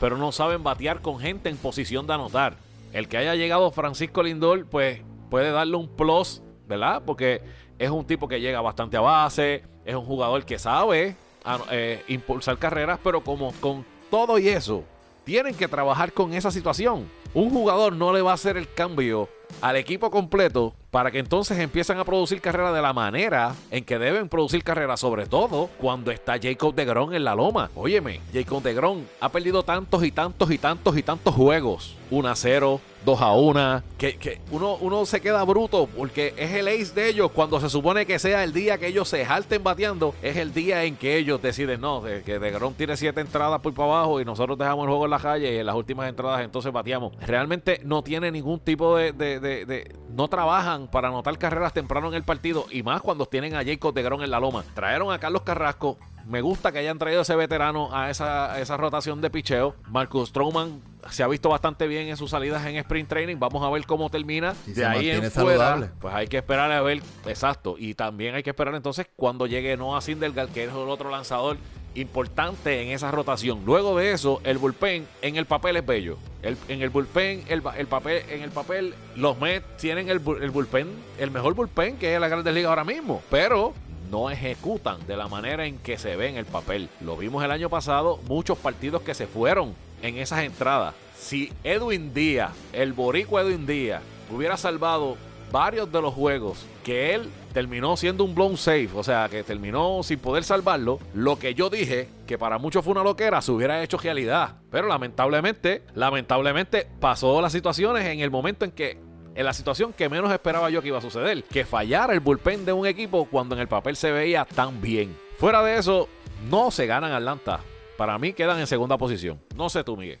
[0.00, 2.56] pero no saben batear con gente en posición de anotar.
[2.92, 7.02] El que haya llegado Francisco Lindor, pues puede darle un plus, ¿verdad?
[7.06, 7.42] Porque
[7.78, 11.14] es un tipo que llega bastante a base, es un jugador que sabe
[11.44, 14.82] ah, eh, impulsar carreras, pero como con todo y eso,
[15.24, 17.08] tienen que trabajar con esa situación.
[17.34, 19.28] Un jugador no le va a hacer el cambio
[19.60, 23.98] al equipo completo para que entonces empiecen a producir carreras de la manera en que
[23.98, 27.70] deben producir carreras, sobre todo cuando está Jacob de Gron en la loma.
[27.74, 31.94] Óyeme, Jacob de Gron ha perdido tantos y tantos y tantos y tantos juegos.
[32.10, 36.52] 1 a 0, 2 a 1, que, que uno, uno se queda bruto porque es
[36.52, 39.62] el ace de ellos cuando se supone que sea el día que ellos se jalten
[39.62, 43.60] bateando, es el día en que ellos deciden, no, que De Gron tiene 7 entradas
[43.60, 46.08] por para abajo y nosotros dejamos el juego en la calle y en las últimas
[46.08, 47.12] entradas entonces bateamos.
[47.20, 52.24] Realmente no tiene ningún tipo de, de no trabajan para anotar carreras temprano en el
[52.24, 54.64] partido y más cuando tienen a Jacob de Grón en la loma.
[54.74, 55.98] Trajeron a Carlos Carrasco.
[56.26, 59.74] Me gusta que hayan traído ese veterano a esa, esa rotación de picheo.
[59.88, 63.36] Marcus Stroman se ha visto bastante bien en sus salidas en sprint training.
[63.38, 64.54] Vamos a ver cómo termina.
[64.66, 67.76] de ahí en fuera, pues hay que esperar a ver, exacto.
[67.78, 71.56] Y también hay que esperar entonces cuando llegue Noah Sindergaard, que es el otro lanzador
[71.94, 73.62] importante en esa rotación.
[73.64, 76.18] Luego de eso, el bullpen en el papel es bello.
[76.42, 81.30] en el bullpen, el, papel, en el papel, los Mets tienen el, el bullpen, el
[81.30, 83.22] mejor bullpen que es la Grandes Ligas ahora mismo.
[83.30, 83.74] Pero
[84.10, 86.88] no ejecutan de la manera en que se ve en el papel.
[87.00, 90.94] Lo vimos el año pasado, muchos partidos que se fueron en esas entradas.
[91.18, 95.16] Si Edwin Díaz, el boricua Edwin Díaz, hubiera salvado
[95.50, 100.02] varios de los juegos que él terminó siendo un blown safe, o sea, que terminó
[100.02, 103.82] sin poder salvarlo, lo que yo dije, que para muchos fue una loquera, se hubiera
[103.82, 104.56] hecho realidad.
[104.70, 108.98] Pero lamentablemente, lamentablemente pasó las situaciones en el momento en que
[109.34, 112.64] en la situación que menos esperaba yo que iba a suceder, que fallara el bullpen
[112.64, 115.16] de un equipo cuando en el papel se veía tan bien.
[115.38, 116.08] Fuera de eso,
[116.50, 117.60] no se ganan Atlanta.
[117.96, 119.40] Para mí quedan en segunda posición.
[119.54, 120.20] No sé tú, Miguel.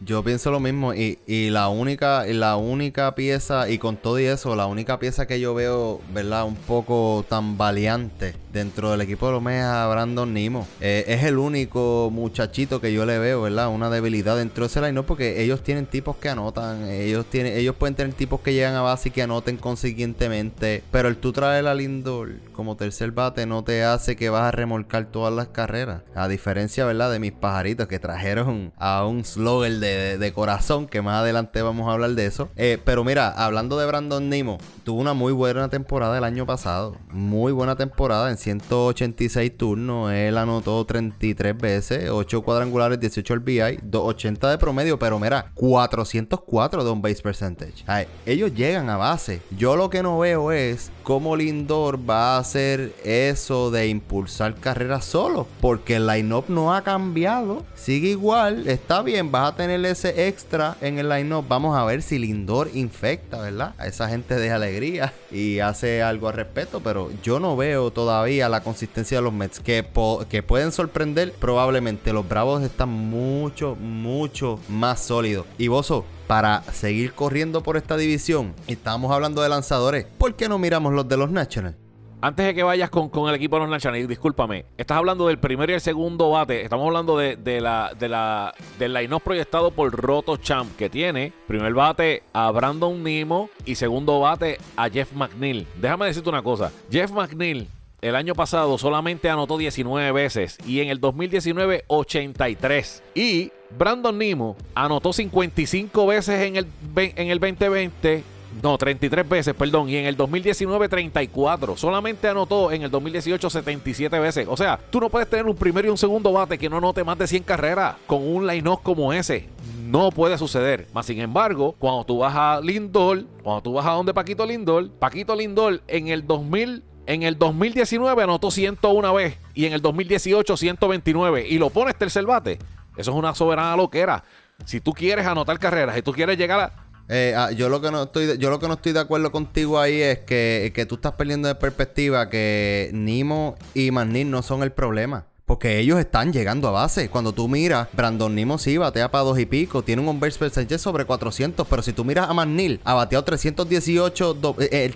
[0.00, 4.56] Yo pienso lo mismo y, la única la única pieza y con todo y eso
[4.56, 9.32] la única pieza que yo veo verdad un poco tan valiente dentro del equipo de
[9.32, 13.90] los Mets Brandon Nimo eh, es el único muchachito que yo le veo verdad una
[13.90, 17.94] debilidad dentro de ese line porque ellos tienen tipos que anotan ellos tienen ellos pueden
[17.94, 21.74] tener tipos que llegan a base y que anoten consiguientemente pero el tú traer a
[21.74, 26.28] Lindor como tercer bate no te hace que vas a remolcar todas las carreras a
[26.28, 31.20] diferencia verdad de mis pajaritos que trajeron a un slogger de de, corazón, que más
[31.20, 32.48] adelante vamos a hablar de eso.
[32.56, 36.96] Eh, pero mira, hablando de Brandon Nimo, tuvo una muy buena temporada el año pasado.
[37.10, 40.12] Muy buena temporada en 186 turnos.
[40.12, 46.90] Él anotó 33 veces, 8 cuadrangulares, 18 RBI, 280 de promedio, pero mira, 404 de
[46.90, 47.84] un base percentage.
[48.26, 49.40] ellos llegan a base.
[49.56, 55.04] Yo lo que no veo es cómo Lindor va a hacer eso de impulsar carreras
[55.04, 57.64] solo, porque el line-up no ha cambiado.
[57.74, 61.46] Sigue igual, está bien, vas a tener ese extra en el line-up.
[61.48, 63.74] Vamos a ver si Lindor infecta, ¿verdad?
[63.78, 66.80] A esa gente de alegría y hace algo al respecto.
[66.80, 69.86] Pero yo no veo todavía la consistencia de los Mets que,
[70.28, 71.32] que pueden sorprender.
[71.32, 75.46] Probablemente los Bravos están mucho, mucho más sólidos.
[75.58, 80.06] Y Bozo, para seguir corriendo por esta división, estamos hablando de lanzadores.
[80.18, 81.85] ¿Por qué no miramos los de los Nationals?
[82.20, 85.68] Antes de que vayas con, el equipo de los Nationals, discúlpame, estás hablando del primer
[85.70, 86.62] y el segundo bate.
[86.62, 91.74] Estamos hablando de, la, de la, del line proyectado por Roto Champ, que tiene primer
[91.74, 95.66] bate a Brandon Nimo y segundo bate a Jeff McNeil.
[95.78, 96.72] Déjame decirte una cosa.
[96.90, 97.68] Jeff McNeil
[98.02, 103.02] el año pasado solamente anotó 19 veces y en el 2019 83.
[103.14, 108.22] Y Brandon Nimo anotó 55 veces en el, en el 2020
[108.62, 109.88] no, 33 veces, perdón.
[109.88, 111.76] Y en el 2019, 34.
[111.76, 114.46] Solamente anotó en el 2018 77 veces.
[114.48, 117.04] O sea, tú no puedes tener un primero y un segundo bate que no anote
[117.04, 119.48] más de 100 carreras con un line-up como ese.
[119.86, 120.88] No puede suceder.
[120.92, 124.90] Más sin embargo, cuando tú vas a Lindor, cuando tú vas a donde Paquito Lindor,
[124.90, 130.56] Paquito Lindor en el 2000 en el 2019 anotó 101 vez y en el 2018
[130.56, 132.58] 129 y lo pones tercer bate.
[132.96, 134.24] Eso es una soberana loquera.
[134.64, 136.72] Si tú quieres anotar carreras y tú quieres llegar a
[137.08, 139.78] eh, ah, yo lo que no estoy yo lo que no estoy de acuerdo contigo
[139.78, 144.62] ahí es que, que tú estás perdiendo de perspectiva que Nimo y Manil no son
[144.62, 145.26] el problema.
[145.46, 147.08] Porque ellos están llegando a base.
[147.08, 149.80] Cuando tú miras, Brandon Nimo sí batea para dos y pico.
[149.80, 151.64] Tiene un on-base percentage sobre 400.
[151.68, 154.36] Pero si tú miras a McNeil, ha bateado 318.
[154.58, 154.92] Eh,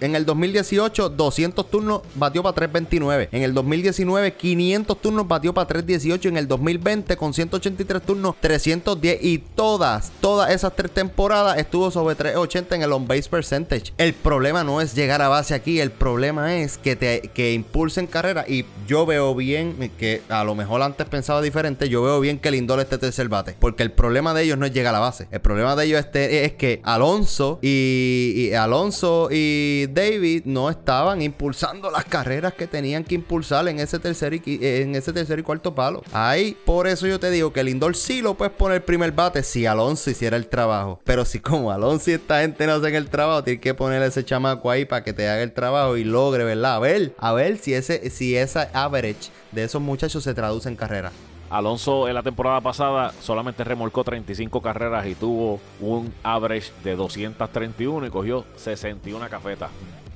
[0.00, 3.28] en el 2018, 200 turnos batió para 329.
[3.32, 6.30] En el 2019, 500 turnos batió para 318.
[6.30, 9.18] En el 2020, con 183 turnos, 310.
[9.22, 13.92] Y todas, todas esas tres temporadas estuvo sobre 380 en el on-base percentage.
[13.98, 15.80] El problema no es llegar a base aquí.
[15.80, 18.46] El problema es que te que impulsen carrera.
[18.48, 22.50] Y yo veo bien que a lo mejor antes pensaba diferente, yo veo bien que
[22.50, 23.56] Lindor esté tercer bate.
[23.58, 25.28] Porque el problema de ellos no es llegar a la base.
[25.30, 31.90] El problema de ellos este, es que Alonso y, Alonso y David no estaban impulsando
[31.90, 35.74] las carreras que tenían que impulsar en ese tercer y, en ese tercer y cuarto
[35.74, 36.02] palo.
[36.12, 39.66] Ahí, por eso yo te digo que Lindor sí lo puedes poner primer bate si
[39.66, 41.00] Alonso hiciera el trabajo.
[41.04, 44.24] Pero si como Alonso y esta gente no hacen el trabajo, tienes que poner ese
[44.24, 46.76] chamaco ahí para que te haga el trabajo y logre, ¿verdad?
[46.76, 50.76] A ver, a ver si ese, si esa average de esos muchachos se traduce en
[50.76, 51.12] carrera.
[51.50, 58.06] Alonso en la temporada pasada solamente remolcó 35 carreras y tuvo un average de 231
[58.06, 59.70] y cogió 61 cafetas.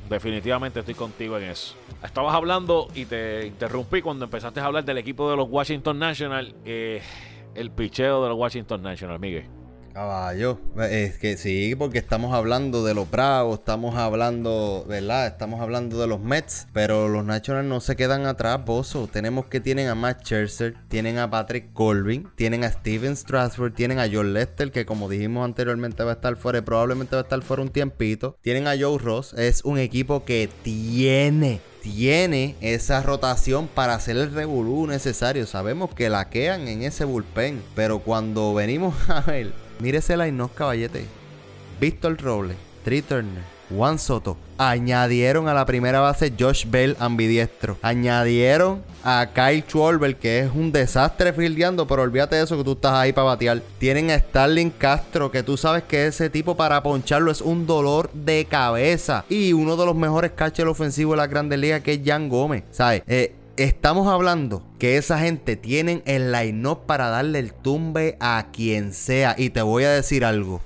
[0.09, 1.75] Definitivamente estoy contigo en eso.
[2.03, 6.55] Estabas hablando y te interrumpí cuando empezaste a hablar del equipo de los Washington National.
[6.65, 7.03] Eh,
[7.55, 9.56] el picheo de los Washington National, Miguel.
[9.97, 15.27] Caballo, es que sí, porque estamos hablando de los Bravos, estamos hablando, ¿verdad?
[15.27, 19.09] Estamos hablando de los Mets, pero los Nationals no se quedan atrás, Bozo.
[19.11, 23.99] Tenemos que tienen a Matt Scherzer, tienen a Patrick Colvin, tienen a Steven Strasburg, tienen
[23.99, 27.25] a John Lester, que como dijimos anteriormente va a estar fuera y probablemente va a
[27.25, 28.37] estar fuera un tiempito.
[28.43, 34.33] Tienen a Joe Ross, es un equipo que tiene tiene esa rotación para hacer el
[34.33, 35.47] revolú necesario.
[35.47, 40.49] Sabemos que la quedan en ese bullpen, pero cuando venimos a ver Mire ese line
[40.55, 41.05] caballete.
[41.79, 42.55] Víctor Roble,
[42.85, 44.39] Trey Turner, Juan Soto.
[44.57, 47.77] Añadieron a la primera base Josh Bell ambidiestro.
[47.83, 52.73] Añadieron a Kyle Schwarber, que es un desastre fildeando, pero olvídate de eso que tú
[52.73, 53.61] estás ahí para batear.
[53.79, 58.11] Tienen a Starling Castro, que tú sabes que ese tipo para poncharlo es un dolor
[58.15, 59.27] de cabeza.
[59.29, 62.65] Y uno de los mejores catchers ofensivos de la Grandes Ligas, que es Jan Gómez.
[62.71, 63.03] ¿Sabes?
[63.07, 68.93] Eh, Estamos hablando que esa gente tienen el line-up para darle el tumbe a quien
[68.93, 69.35] sea.
[69.39, 70.61] Y te voy a decir algo.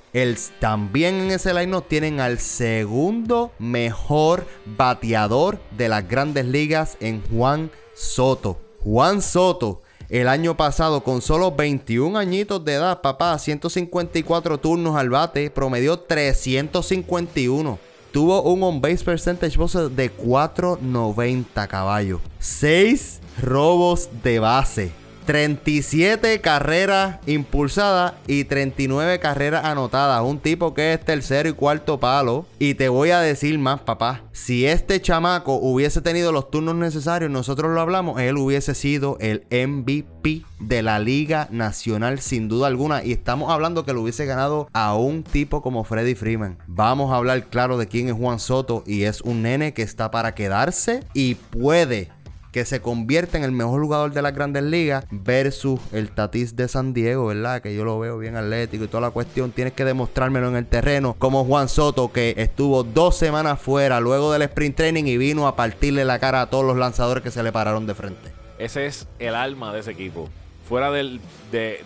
[0.59, 4.45] También en ese line-up tienen al segundo mejor
[4.77, 8.61] bateador de las grandes ligas en Juan Soto.
[8.81, 9.83] Juan Soto.
[10.09, 16.01] El año pasado, con solo 21 añitos de edad, papá, 154 turnos al bate, promedió
[16.01, 22.21] 351 tuvo un on-base percentage de 4.90 caballos.
[22.39, 24.93] 6 robos de base.
[25.31, 30.25] 37 carreras impulsadas y 39 carreras anotadas.
[30.25, 32.47] Un tipo que es tercero y cuarto palo.
[32.59, 34.23] Y te voy a decir más, papá.
[34.33, 39.47] Si este chamaco hubiese tenido los turnos necesarios, nosotros lo hablamos, él hubiese sido el
[39.53, 43.05] MVP de la Liga Nacional sin duda alguna.
[43.05, 46.59] Y estamos hablando que lo hubiese ganado a un tipo como Freddy Freeman.
[46.67, 48.83] Vamos a hablar claro de quién es Juan Soto.
[48.85, 52.11] Y es un nene que está para quedarse y puede
[52.53, 56.69] que se convierte en el mejor jugador de las grandes ligas versus el Tatis de
[56.69, 57.63] San Diego, ¿verdad?
[57.63, 59.53] Que yo lo veo bien atlético y toda la cuestión.
[59.53, 61.15] Tienes que demostrármelo en el terreno.
[61.19, 65.57] Como Juan Soto, que estuvo dos semanas fuera luego del sprint training y vino a
[65.57, 68.33] partirle la cara a todos los lanzadores que se le pararon de frente.
[68.59, 70.29] Ese es el alma de ese equipo.
[70.69, 71.21] Fuera de,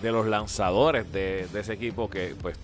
[0.03, 2.59] los lanzadores de, ese equipo, que pues,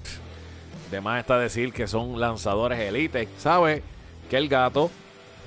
[0.91, 3.29] de más está decir que son lanzadores elite.
[3.39, 3.83] ¿Sabe?
[4.29, 4.91] Que el gato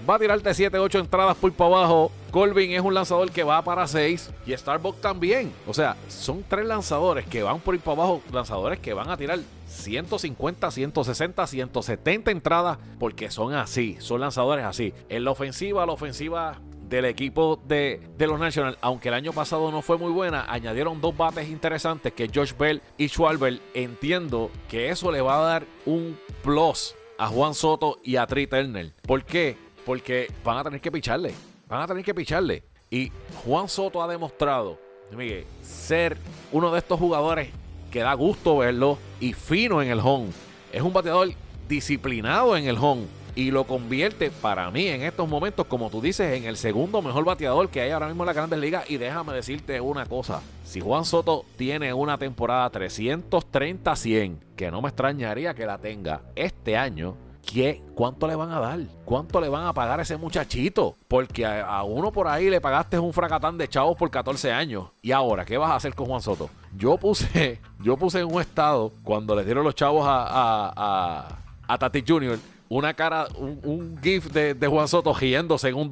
[0.10, 2.12] va a tirarte 7, 8 entradas por para abajo.
[2.32, 5.54] Colvin es un lanzador que va para 6 y Starbucks también.
[5.68, 9.18] O sea, son tres lanzadores que van por ir para abajo, lanzadores que van a
[9.18, 14.94] tirar 150, 160, 170 entradas porque son así, son lanzadores así.
[15.10, 19.72] En la ofensiva, la ofensiva del equipo de, de, los Nationals, aunque el año pasado
[19.72, 23.60] no fue muy buena, añadieron dos bates interesantes que Josh Bell y Schwarber.
[23.74, 28.48] Entiendo que eso le va a dar un plus a Juan Soto y a Trey
[28.48, 28.94] Turner.
[29.02, 29.58] ¿Por qué?
[29.86, 31.34] Porque van a tener que picharle.
[31.68, 32.64] Van a tener que picharle.
[32.90, 33.12] Y
[33.44, 34.80] Juan Soto ha demostrado,
[35.12, 36.18] Miguel, ser
[36.52, 37.50] uno de estos jugadores
[37.92, 40.30] que da gusto verlo y fino en el home.
[40.72, 41.30] Es un bateador
[41.68, 43.06] disciplinado en el home
[43.36, 47.26] y lo convierte para mí en estos momentos, como tú dices, en el segundo mejor
[47.26, 48.90] bateador que hay ahora mismo en la Grandes Ligas.
[48.90, 54.90] Y déjame decirte una cosa: si Juan Soto tiene una temporada 330-100, que no me
[54.90, 57.16] extrañaría que la tenga este año,
[57.46, 57.82] ¿Qué?
[57.94, 58.80] ¿Cuánto le van a dar?
[59.06, 60.96] ¿Cuánto le van a pagar a ese muchachito?
[61.08, 64.88] Porque a, uno por ahí le pagaste un fracatán de chavos por 14 años.
[65.02, 66.50] ¿Y ahora qué vas a hacer con Juan Soto?
[66.76, 71.38] Yo puse, yo puse en un estado cuando le dieron los chavos a,
[71.68, 72.40] a, Tati Jr.
[72.70, 75.90] Una cara, un, gif de, Juan Soto riéndose en un.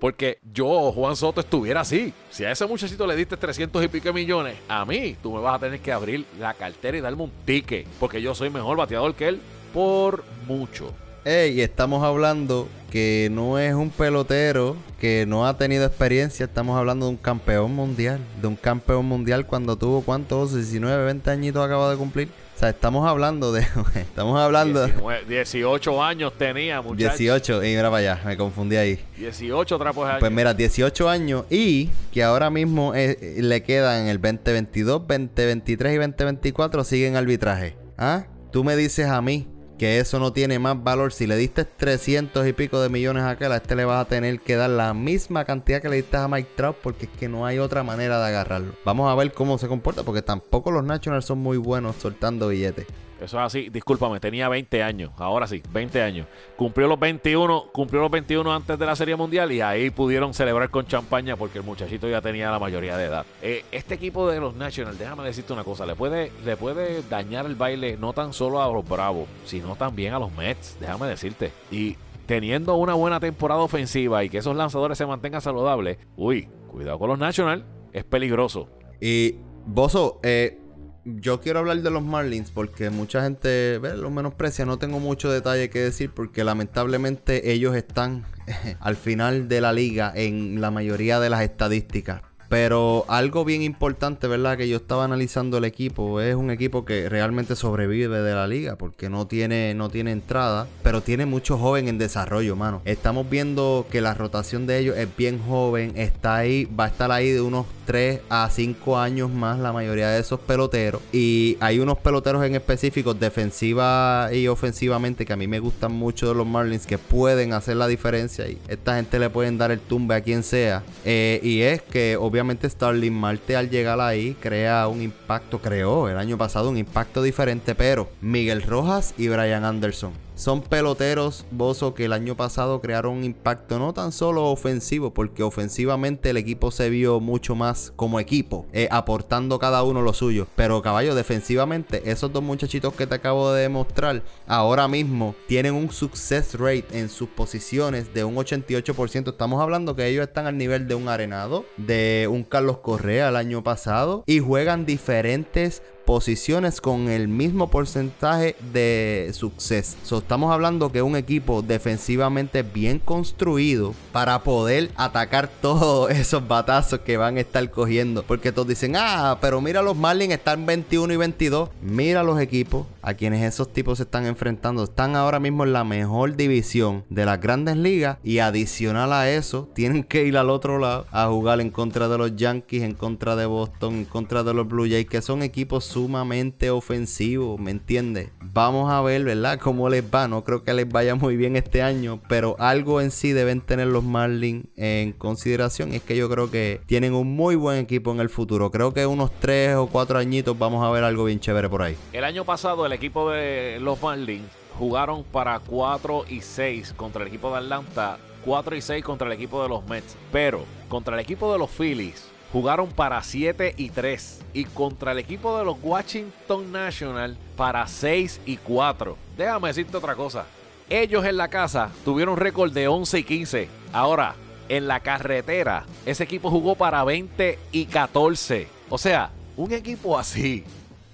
[0.00, 2.14] Porque yo, Juan Soto, estuviera así.
[2.30, 5.56] Si a ese muchachito le diste 300 y pico millones, a mí tú me vas
[5.56, 7.86] a tener que abrir la cartera y darme un ticket.
[8.00, 9.40] Porque yo soy mejor bateador que él
[9.72, 10.92] por mucho.
[11.24, 16.44] Ey, estamos hablando que no es un pelotero que no ha tenido experiencia.
[16.44, 18.18] Estamos hablando de un campeón mundial.
[18.40, 20.52] De un campeón mundial cuando tuvo, ¿cuántos?
[20.52, 22.28] 19, 20 añitos acaba de cumplir.
[22.56, 23.60] O sea, estamos hablando de.
[23.94, 24.84] Estamos hablando.
[24.84, 27.18] 19, 18 años tenía, muchachos.
[27.18, 28.98] 18, y mira para allá, me confundí ahí.
[29.16, 30.20] 18 trapos años.
[30.20, 35.96] Pues mira, 18 años y que ahora mismo eh, le quedan el 2022, 2023 y
[35.98, 37.76] 2024 siguen arbitraje.
[37.96, 38.26] ¿Ah?
[38.50, 39.48] Tú me dices a mí
[39.82, 41.12] que eso no tiene más valor.
[41.12, 44.38] Si le diste 300 y pico de millones a aquel, este le vas a tener
[44.38, 47.44] que dar la misma cantidad que le diste a Mike Trout porque es que no
[47.44, 48.74] hay otra manera de agarrarlo.
[48.84, 52.86] Vamos a ver cómo se comporta porque tampoco los Nationals son muy buenos soltando billetes.
[53.22, 56.26] Eso es así, discúlpame, tenía 20 años, ahora sí, 20 años.
[56.56, 60.70] Cumplió los 21, cumplió los 21 antes de la Serie Mundial y ahí pudieron celebrar
[60.70, 63.26] con champaña porque el muchachito ya tenía la mayoría de edad.
[63.42, 67.46] Eh, este equipo de los Nationals, déjame decirte una cosa, le puede, le puede dañar
[67.46, 71.52] el baile no tan solo a los Bravos, sino también a los Mets, déjame decirte.
[71.70, 71.96] Y
[72.26, 77.08] teniendo una buena temporada ofensiva y que esos lanzadores se mantengan saludables, uy, cuidado con
[77.08, 78.68] los Nationals, es peligroso.
[79.00, 80.58] Y Bozo, eh,
[81.04, 84.64] yo quiero hablar de los Marlins porque mucha gente ve, los menosprecia.
[84.64, 88.24] No tengo mucho detalle que decir porque lamentablemente ellos están
[88.80, 92.22] al final de la liga en la mayoría de las estadísticas.
[92.52, 94.58] Pero algo bien importante, ¿verdad?
[94.58, 96.20] Que yo estaba analizando el equipo.
[96.20, 98.76] Es un equipo que realmente sobrevive de la liga.
[98.76, 100.66] Porque no tiene, no tiene entrada.
[100.82, 102.82] Pero tiene mucho joven en desarrollo, mano.
[102.84, 105.94] Estamos viendo que la rotación de ellos es bien joven.
[105.96, 110.10] Está ahí, va a estar ahí de unos 3 a 5 años más la mayoría
[110.10, 111.00] de esos peloteros.
[111.10, 116.28] Y hay unos peloteros en específico, defensiva y ofensivamente, que a mí me gustan mucho
[116.28, 118.46] de los Marlins, que pueden hacer la diferencia.
[118.46, 120.82] Y esta gente le pueden dar el tumbe a quien sea.
[121.06, 126.18] Eh, y es que obviamente Starling Marte al llegar ahí crea un impacto, creó el
[126.18, 130.12] año pasado un impacto diferente, pero Miguel Rojas y Brian Anderson
[130.42, 135.44] son peloteros, Bozo, que el año pasado crearon un impacto no tan solo ofensivo, porque
[135.44, 140.48] ofensivamente el equipo se vio mucho más como equipo, eh, aportando cada uno lo suyo.
[140.56, 145.92] Pero caballo, defensivamente, esos dos muchachitos que te acabo de demostrar, ahora mismo tienen un
[145.92, 149.30] success rate en sus posiciones de un 88%.
[149.30, 153.36] Estamos hablando que ellos están al nivel de un arenado, de un Carlos Correa el
[153.36, 160.18] año pasado, y juegan diferentes posiciones con el mismo porcentaje de suceso.
[160.18, 167.16] estamos hablando que un equipo defensivamente bien construido para poder atacar todos esos batazos que
[167.16, 168.22] van a estar cogiendo.
[168.22, 171.70] Porque todos dicen, ah, pero mira los Marlins están 21 y 22.
[171.82, 174.84] Mira los equipos a quienes esos tipos se están enfrentando.
[174.84, 178.18] Están ahora mismo en la mejor división de las grandes ligas.
[178.22, 182.18] Y adicional a eso, tienen que ir al otro lado a jugar en contra de
[182.18, 185.84] los Yankees, en contra de Boston, en contra de los Blue Jays, que son equipos
[185.92, 188.30] sumamente ofensivos, ¿me entiendes?
[188.40, 189.58] Vamos a ver, ¿verdad?
[189.58, 190.26] Cómo les va.
[190.26, 193.88] No creo que les vaya muy bien este año, pero algo en sí deben tener
[193.88, 195.92] los Marlins en consideración.
[195.92, 198.70] Es que yo creo que tienen un muy buen equipo en el futuro.
[198.70, 201.96] Creo que unos 3 o 4 añitos vamos a ver algo bien chévere por ahí.
[202.12, 207.28] El año pasado el equipo de los Marlins jugaron para 4 y 6 contra el
[207.28, 208.18] equipo de Atlanta.
[208.46, 210.16] 4 y 6 contra el equipo de los Mets.
[210.32, 215.18] Pero contra el equipo de los Phillies jugaron para 7 y 3 y contra el
[215.18, 219.16] equipo de los Washington National para 6 y 4.
[219.36, 220.44] Déjame decirte otra cosa.
[220.90, 223.68] Ellos en la casa tuvieron récord de 11 y 15.
[223.92, 224.34] Ahora,
[224.68, 228.68] en la carretera, ese equipo jugó para 20 y 14.
[228.90, 230.64] O sea, un equipo así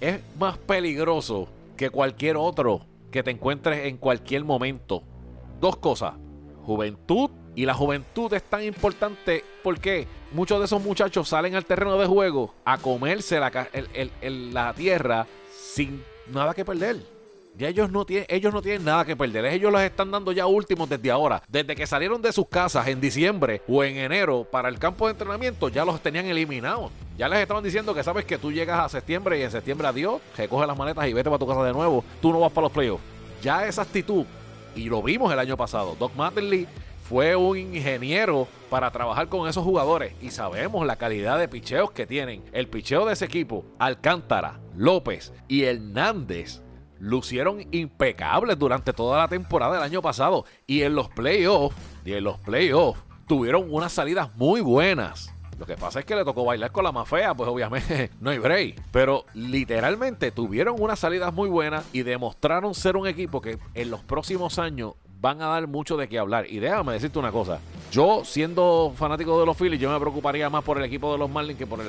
[0.00, 2.80] es más peligroso que cualquier otro
[3.12, 5.02] que te encuentres en cualquier momento.
[5.60, 6.14] Dos cosas.
[6.64, 11.98] Juventud y la juventud es tan importante porque muchos de esos muchachos salen al terreno
[11.98, 13.68] de juego a comerse la,
[14.20, 16.02] la tierra sin
[16.32, 16.96] nada que perder.
[17.58, 19.44] Ya ellos no, tienen, ellos no tienen nada que perder.
[19.46, 21.42] Ellos los están dando ya últimos desde ahora.
[21.48, 25.12] Desde que salieron de sus casas en diciembre o en enero para el campo de
[25.12, 26.92] entrenamiento, ya los tenían eliminados.
[27.16, 30.20] Ya les estaban diciendo que sabes que tú llegas a septiembre y en septiembre adiós,
[30.36, 32.04] recoge las maletas y vete para tu casa de nuevo.
[32.22, 33.02] Tú no vas para los playoffs.
[33.42, 34.24] Ya esa actitud,
[34.76, 36.68] y lo vimos el año pasado, Doc Matterly
[37.08, 42.06] fue un ingeniero para trabajar con esos jugadores y sabemos la calidad de picheos que
[42.06, 42.44] tienen.
[42.52, 46.60] El picheo de ese equipo, Alcántara, López y Hernández,
[46.98, 52.38] lucieron impecables durante toda la temporada del año pasado y en los playoffs, y los
[52.40, 55.32] playoffs tuvieron unas salidas muy buenas.
[55.58, 58.38] Lo que pasa es que le tocó bailar con la más pues obviamente no hay
[58.38, 58.82] break.
[58.92, 64.04] Pero literalmente tuvieron unas salidas muy buenas y demostraron ser un equipo que en los
[64.04, 66.46] próximos años van a dar mucho de qué hablar.
[66.48, 67.58] Y déjame decirte una cosa.
[67.90, 71.30] Yo, siendo fanático de los Phillies, yo me preocuparía más por el equipo de los
[71.30, 71.80] Marlins que por,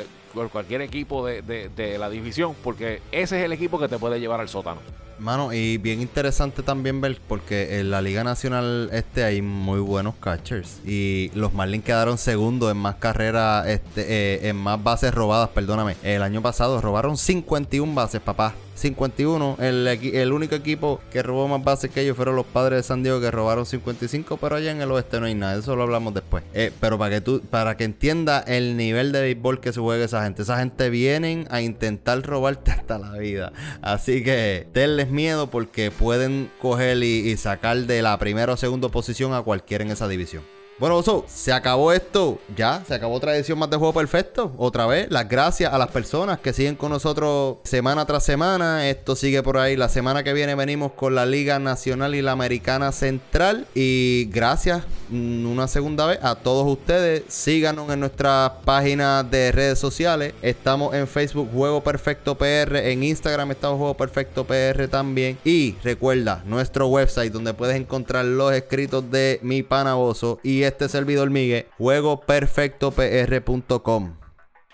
[0.49, 4.47] cualquier equipo de, la división, porque ese es el equipo que te puede llevar al
[4.47, 4.80] sótano.
[5.19, 10.15] Mano, y bien interesante también ver porque en la Liga Nacional este hay muy buenos
[10.15, 15.49] catchers y los Marlins quedaron segundos en más carreras, este, eh, en más bases robadas,
[15.49, 15.97] perdóname.
[16.03, 18.53] El año pasado robaron 51 bases, papá.
[18.80, 19.57] 51.
[19.59, 23.03] El, el, único equipo que robó más bases que ellos fueron los padres de San
[23.03, 25.59] Diego que robaron 55, pero allá en el oeste no hay nada.
[25.59, 26.43] Eso lo hablamos después.
[26.53, 30.05] Eh, pero para que tú, para que entienda el nivel de béisbol que se juega
[30.05, 30.41] esa gente.
[30.41, 33.51] Esa gente vienen a intentar robarte hasta la vida.
[33.82, 38.89] Así que tenles miedo porque pueden coger y, y sacar de la primera o segunda
[38.89, 40.59] posición a cualquiera en esa división.
[40.80, 42.39] Bueno, Oso, se acabó esto.
[42.55, 44.53] Ya, se acabó otra edición más de Juego Perfecto.
[44.57, 48.88] Otra vez, las gracias a las personas que siguen con nosotros semana tras semana.
[48.88, 49.75] Esto sigue por ahí.
[49.75, 53.67] La semana que viene venimos con la Liga Nacional y la Americana Central.
[53.75, 57.23] Y gracias mm, una segunda vez a todos ustedes.
[57.27, 60.34] Síganos en nuestras páginas de redes sociales.
[60.41, 62.77] Estamos en Facebook Juego Perfecto PR.
[62.77, 65.38] En Instagram estamos Juego Perfecto PR también.
[65.43, 70.89] Y recuerda nuestro website donde puedes encontrar los escritos de mi pana Oso y este
[70.89, 74.15] servidor Miguel, juegoperfectopr.com.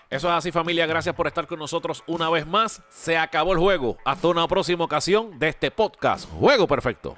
[0.08, 2.80] Eso es así familia, gracias por estar con nosotros una vez más.
[2.90, 3.96] Se acabó el juego.
[4.04, 7.16] Hasta una próxima ocasión de este podcast, Juego Perfecto.